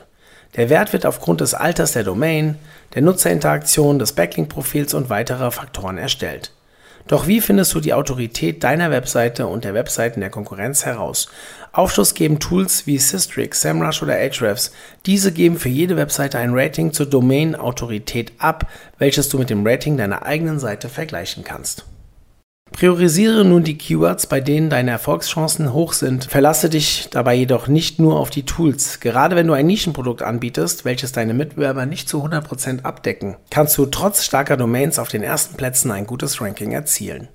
Der 0.56 0.72
Wert 0.72 0.92
wird 0.92 1.06
aufgrund 1.06 1.42
des 1.42 1.54
Alters 1.54 1.92
der 1.92 2.04
Domain, 2.04 2.58
der 2.96 3.04
Nutzerinteraktion, 3.04 4.00
des 4.00 4.14
Backlink-Profils 4.14 4.96
und 4.96 5.12
weiterer 5.12 5.52
Faktoren 5.52 6.00
erstellt. 6.00 6.52
Doch 7.08 7.28
wie 7.28 7.40
findest 7.40 7.74
du 7.76 7.80
die 7.80 7.94
Autorität 7.94 8.64
deiner 8.64 8.90
Webseite 8.90 9.46
und 9.46 9.64
der 9.64 9.76
Webseiten 9.76 10.22
der 10.22 10.32
Konkurrenz 10.32 10.86
heraus? 10.86 11.28
Aufschluss 11.72 12.16
geben 12.16 12.40
Tools 12.40 12.88
wie 12.88 12.98
Systrix, 12.98 13.62
SEMrush 13.62 14.02
oder 14.02 14.16
Ahrefs. 14.16 14.72
Diese 15.06 15.32
geben 15.32 15.60
für 15.60 15.70
jede 15.70 15.98
Webseite 15.98 16.40
ein 16.40 16.54
Rating 16.54 16.94
zur 16.94 17.06
Domain-Autorität 17.06 18.32
ab, 18.40 18.68
welches 18.98 19.30
du 19.30 19.38
mit 19.38 19.52
dem 19.52 19.66
Rating 19.68 19.98
deiner 19.98 20.26
eigenen 20.26 20.58
Seite 20.58 20.90
vergleichen 20.90 21.44
kannst. 21.44 21.86
Priorisiere 22.76 23.46
nun 23.46 23.64
die 23.64 23.78
Keywords, 23.78 24.28
bei 24.28 24.42
denen 24.42 24.70
deine 24.70 24.92
Erfolgschancen 24.92 25.72
hoch 25.72 25.94
sind. 25.94 26.26
Verlasse 26.26 26.70
dich 26.70 27.08
dabei 27.10 27.34
jedoch 27.34 27.68
nicht 27.70 28.00
nur 28.00 28.20
auf 28.20 28.30
die 28.30 28.44
Tools. 28.44 29.00
Gerade 29.00 29.38
wenn 29.38 29.48
du 29.48 29.54
ein 29.54 29.66
Nischenprodukt 29.66 30.22
anbietest, 30.22 30.84
welches 30.84 31.14
deine 31.14 31.34
Mitbewerber 31.34 31.86
nicht 31.86 32.10
zu 32.10 32.22
100% 32.22 32.84
abdecken, 32.84 33.38
kannst 33.50 33.78
du 33.78 33.86
trotz 33.86 34.26
starker 34.26 34.58
Domains 34.58 35.00
auf 35.00 35.08
den 35.08 35.24
ersten 35.24 35.56
Plätzen 35.56 35.90
ein 35.90 36.06
gutes 36.06 36.42
Ranking 36.42 36.74
erzielen. 36.74 37.30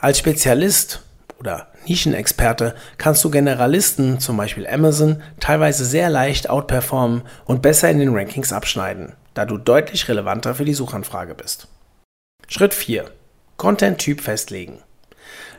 Als 0.00 0.18
Spezialist 0.18 1.02
oder 1.40 1.68
Nischenexperte 1.86 2.74
kannst 2.98 3.24
du 3.24 3.30
Generalisten, 3.30 4.20
zum 4.20 4.36
Beispiel 4.36 4.66
Amazon, 4.66 5.22
teilweise 5.40 5.86
sehr 5.86 6.10
leicht 6.10 6.50
outperformen 6.50 7.22
und 7.46 7.62
besser 7.62 7.90
in 7.90 8.00
den 8.00 8.14
Rankings 8.14 8.52
abschneiden, 8.52 9.14
da 9.32 9.46
du 9.46 9.56
deutlich 9.56 10.08
relevanter 10.08 10.54
für 10.54 10.66
die 10.66 10.74
Suchanfrage 10.74 11.34
bist. 11.34 11.68
Schritt 12.48 12.74
4. 12.74 13.06
Content-Typ 13.56 14.20
festlegen. 14.20 14.78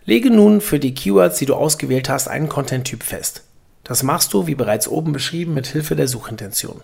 Lege 0.05 0.29
nun 0.29 0.61
für 0.61 0.79
die 0.79 0.93
Keywords, 0.93 1.39
die 1.39 1.45
du 1.45 1.55
ausgewählt 1.55 2.09
hast, 2.09 2.27
einen 2.27 2.49
Content-Typ 2.49 3.03
fest. 3.03 3.43
Das 3.83 4.03
machst 4.03 4.33
du, 4.33 4.47
wie 4.47 4.55
bereits 4.55 4.87
oben 4.87 5.13
beschrieben, 5.13 5.53
mit 5.53 5.67
Hilfe 5.67 5.95
der 5.95 6.07
Suchintention. 6.07 6.81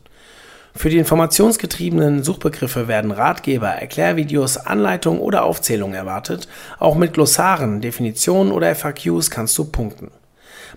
Für 0.74 0.90
die 0.90 0.98
informationsgetriebenen 0.98 2.24
Suchbegriffe 2.24 2.88
werden 2.88 3.12
Ratgeber, 3.12 3.68
Erklärvideos, 3.68 4.58
Anleitungen 4.58 5.20
oder 5.20 5.44
Aufzählungen 5.44 5.96
erwartet. 5.96 6.48
Auch 6.80 6.96
mit 6.96 7.14
Glossaren, 7.14 7.82
Definitionen 7.82 8.54
oder 8.54 8.74
FAQs 8.74 9.30
kannst 9.30 9.58
du 9.58 9.66
punkten. 9.66 10.12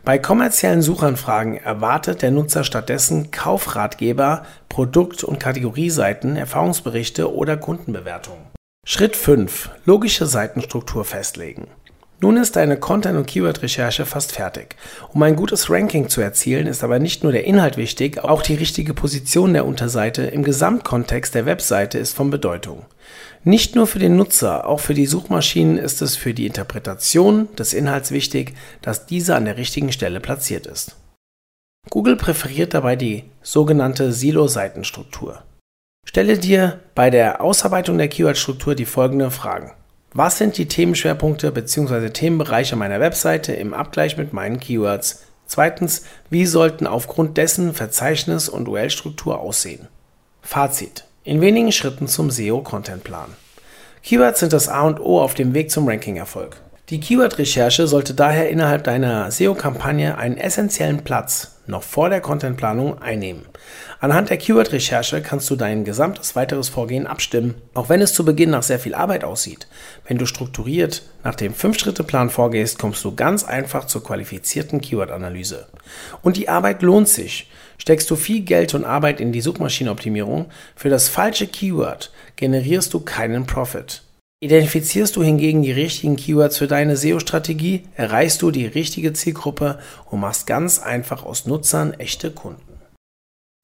Bei 0.04 0.18
kommerziellen 0.18 0.82
Suchanfragen 0.82 1.56
erwartet 1.58 2.22
der 2.22 2.32
Nutzer 2.32 2.64
stattdessen 2.64 3.30
Kaufratgeber, 3.30 4.44
Produkt- 4.68 5.22
und 5.22 5.38
Kategorieseiten, 5.38 6.36
Erfahrungsberichte 6.36 7.32
oder 7.32 7.56
Kundenbewertungen. 7.56 8.42
Schritt 8.86 9.16
5. 9.16 9.70
Logische 9.86 10.26
Seitenstruktur 10.26 11.06
festlegen. 11.06 11.68
Nun 12.20 12.36
ist 12.36 12.54
deine 12.54 12.76
Content- 12.76 13.16
und 13.16 13.26
Keyword-Recherche 13.26 14.04
fast 14.04 14.32
fertig. 14.32 14.76
Um 15.14 15.22
ein 15.22 15.36
gutes 15.36 15.70
Ranking 15.70 16.10
zu 16.10 16.20
erzielen, 16.20 16.66
ist 16.66 16.84
aber 16.84 16.98
nicht 16.98 17.22
nur 17.22 17.32
der 17.32 17.44
Inhalt 17.44 17.78
wichtig, 17.78 18.22
auch 18.22 18.42
die 18.42 18.56
richtige 18.56 18.92
Position 18.92 19.54
der 19.54 19.64
Unterseite 19.64 20.24
im 20.24 20.42
Gesamtkontext 20.42 21.34
der 21.34 21.46
Webseite 21.46 21.96
ist 21.96 22.12
von 22.12 22.28
Bedeutung. 22.28 22.84
Nicht 23.42 23.74
nur 23.74 23.86
für 23.86 23.98
den 23.98 24.16
Nutzer, 24.16 24.68
auch 24.68 24.80
für 24.80 24.94
die 24.94 25.06
Suchmaschinen 25.06 25.78
ist 25.78 26.02
es 26.02 26.16
für 26.16 26.34
die 26.34 26.46
Interpretation 26.46 27.48
des 27.56 27.72
Inhalts 27.72 28.10
wichtig, 28.10 28.52
dass 28.82 29.06
dieser 29.06 29.36
an 29.36 29.46
der 29.46 29.56
richtigen 29.56 29.92
Stelle 29.92 30.20
platziert 30.20 30.66
ist. 30.66 30.96
Google 31.88 32.16
präferiert 32.16 32.74
dabei 32.74 32.96
die 32.96 33.24
sogenannte 33.42 34.12
Silo-Seitenstruktur. 34.12 35.42
Stelle 36.04 36.38
dir 36.38 36.80
bei 36.94 37.10
der 37.10 37.40
Ausarbeitung 37.40 37.98
der 37.98 38.08
Keyword-Struktur 38.08 38.74
die 38.74 38.84
folgenden 38.84 39.30
Fragen. 39.30 39.72
Was 40.12 40.38
sind 40.38 40.58
die 40.58 40.68
Themenschwerpunkte 40.68 41.50
bzw. 41.50 42.10
Themenbereiche 42.10 42.76
meiner 42.76 43.00
Webseite 43.00 43.52
im 43.52 43.74
Abgleich 43.74 44.16
mit 44.16 44.32
meinen 44.32 44.60
Keywords? 44.60 45.24
Zweitens, 45.46 46.04
wie 46.30 46.46
sollten 46.46 46.86
aufgrund 46.86 47.36
dessen 47.36 47.74
Verzeichnis 47.74 48.48
und 48.48 48.68
URL-Struktur 48.68 49.40
aussehen? 49.40 49.88
Fazit. 50.40 51.04
In 51.24 51.40
wenigen 51.40 51.72
Schritten 51.72 52.06
zum 52.06 52.30
SEO-Content-Plan. 52.30 53.30
Keywords 54.02 54.40
sind 54.40 54.52
das 54.52 54.68
A 54.68 54.82
und 54.82 55.00
O 55.00 55.20
auf 55.20 55.34
dem 55.34 55.54
Weg 55.54 55.70
zum 55.70 55.88
Ranking-Erfolg. 55.88 56.58
Die 56.90 57.00
Keyword-Recherche 57.00 57.86
sollte 57.86 58.14
daher 58.14 58.50
innerhalb 58.50 58.84
deiner 58.84 59.30
SEO-Kampagne 59.30 60.18
einen 60.18 60.36
essentiellen 60.36 61.02
Platz 61.02 61.53
noch 61.66 61.82
vor 61.82 62.10
der 62.10 62.20
Contentplanung 62.20 63.00
einnehmen. 63.00 63.46
Anhand 64.00 64.30
der 64.30 64.36
Keyword-Recherche 64.36 65.22
kannst 65.22 65.48
du 65.50 65.56
dein 65.56 65.84
gesamtes 65.84 66.36
weiteres 66.36 66.68
Vorgehen 66.68 67.06
abstimmen, 67.06 67.54
auch 67.74 67.88
wenn 67.88 68.00
es 68.00 68.14
zu 68.14 68.24
Beginn 68.24 68.50
nach 68.50 68.62
sehr 68.62 68.78
viel 68.78 68.94
Arbeit 68.94 69.24
aussieht. 69.24 69.66
Wenn 70.06 70.18
du 70.18 70.26
strukturiert 70.26 71.02
nach 71.22 71.34
dem 71.34 71.54
5-Schritte-Plan 71.54 72.30
vorgehst, 72.30 72.78
kommst 72.78 73.04
du 73.04 73.14
ganz 73.14 73.44
einfach 73.44 73.86
zur 73.86 74.04
qualifizierten 74.04 74.80
Keyword-Analyse. 74.80 75.66
Und 76.22 76.36
die 76.36 76.48
Arbeit 76.48 76.82
lohnt 76.82 77.08
sich. 77.08 77.50
Steckst 77.78 78.08
du 78.10 78.16
viel 78.16 78.42
Geld 78.42 78.74
und 78.74 78.84
Arbeit 78.84 79.20
in 79.20 79.32
die 79.32 79.40
Suchmaschinenoptimierung, 79.40 80.46
für 80.76 80.90
das 80.90 81.08
falsche 81.08 81.48
Keyword 81.48 82.12
generierst 82.36 82.94
du 82.94 83.00
keinen 83.00 83.46
Profit. 83.46 84.03
Identifizierst 84.44 85.16
du 85.16 85.22
hingegen 85.22 85.62
die 85.62 85.72
richtigen 85.72 86.16
Keywords 86.16 86.58
für 86.58 86.66
deine 86.66 86.98
SEO-Strategie, 86.98 87.84
erreichst 87.94 88.42
du 88.42 88.50
die 88.50 88.66
richtige 88.66 89.14
Zielgruppe 89.14 89.78
und 90.10 90.20
machst 90.20 90.46
ganz 90.46 90.78
einfach 90.80 91.24
aus 91.24 91.46
Nutzern 91.46 91.94
echte 91.94 92.30
Kunden. 92.30 92.60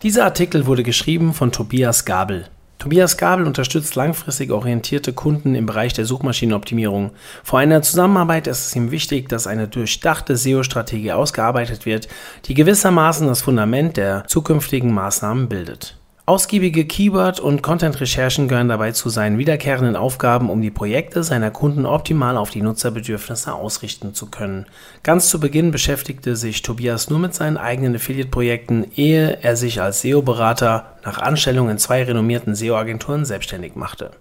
Dieser 0.03 0.25
Artikel 0.25 0.65
wurde 0.65 0.83
geschrieben 0.83 1.35
von 1.35 1.53
Tobias 1.53 2.07
Gabel. 2.07 2.47
Tobias 2.79 3.19
Gabel 3.19 3.47
unterstützt 3.47 3.95
langfristig 3.95 4.51
orientierte 4.53 5.13
Kunden 5.13 5.55
im 5.55 5.67
Bereich 5.67 5.93
der 5.93 6.07
Suchmaschinenoptimierung. 6.07 7.11
Vor 7.45 7.59
einer 7.59 7.83
Zusammenarbeit 7.83 8.47
ist 8.47 8.69
es 8.69 8.75
ihm 8.75 8.91
wichtig, 8.91 9.29
dass 9.29 9.47
eine 9.47 9.69
durchdachte 9.69 10.39
SEO-Strategie 10.39 11.13
ausgearbeitet 11.13 11.85
wird, 11.85 12.09
die 12.47 12.55
gewissermaßen 12.55 13.27
das 13.27 13.43
Fundament 13.43 13.99
der 13.99 14.25
zukünftigen 14.29 14.95
Maßnahmen 14.95 15.47
bildet. 15.51 16.00
Ausgiebige 16.27 16.85
Keyword- 16.85 17.41
und 17.41 17.63
Content-Recherchen 17.63 18.47
gehören 18.47 18.69
dabei 18.69 18.93
zu 18.93 19.09
seinen 19.09 19.39
wiederkehrenden 19.39 19.97
Aufgaben, 19.97 20.49
um 20.49 20.63
die 20.63 20.71
Projekte 20.71 21.25
seiner 21.25 21.51
Kunden 21.51 21.87
optimal 21.87 22.37
auf 22.37 22.51
die 22.51 22.63
Nutzerbedürfnisse 22.63 23.53
ausrichten 23.53 24.15
zu 24.15 24.27
können. 24.27 24.67
Ganz 25.03 25.29
zu 25.29 25.41
Beginn 25.41 25.73
beschäftigte 25.73 26.37
sich 26.37 26.63
Tobias 26.63 27.11
nur 27.11 27.19
mit 27.19 27.35
seinen 27.35 27.57
eigenen 27.57 27.97
Affiliate-Projekten, 27.97 28.93
ehe 28.95 29.43
er 29.43 29.57
sich 29.57 29.83
als 29.83 30.03
SEO-Berater 30.03 30.97
nach 31.05 31.19
Anstellung 31.19 31.69
in 31.69 31.79
zwei 31.79 32.05
renommierten 32.05 32.55
SEO-Agenturen 32.55 33.25
selbstständig 33.25 33.75
machte. 33.75 34.13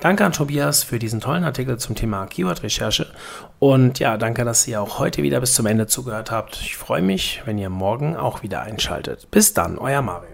Danke 0.00 0.24
an 0.24 0.32
Tobias 0.32 0.82
für 0.82 0.98
diesen 0.98 1.20
tollen 1.20 1.44
Artikel 1.44 1.78
zum 1.78 1.94
Thema 1.94 2.26
Keyword-Recherche 2.26 3.06
und 3.58 3.98
ja, 3.98 4.16
danke, 4.16 4.44
dass 4.44 4.66
ihr 4.66 4.80
auch 4.80 4.98
heute 4.98 5.22
wieder 5.22 5.40
bis 5.40 5.54
zum 5.54 5.66
Ende 5.66 5.86
zugehört 5.86 6.30
habt. 6.30 6.56
Ich 6.60 6.76
freue 6.76 7.02
mich, 7.02 7.42
wenn 7.44 7.58
ihr 7.58 7.70
morgen 7.70 8.16
auch 8.16 8.42
wieder 8.42 8.62
einschaltet. 8.62 9.30
Bis 9.30 9.54
dann, 9.54 9.78
euer 9.78 10.02
Mario. 10.02 10.33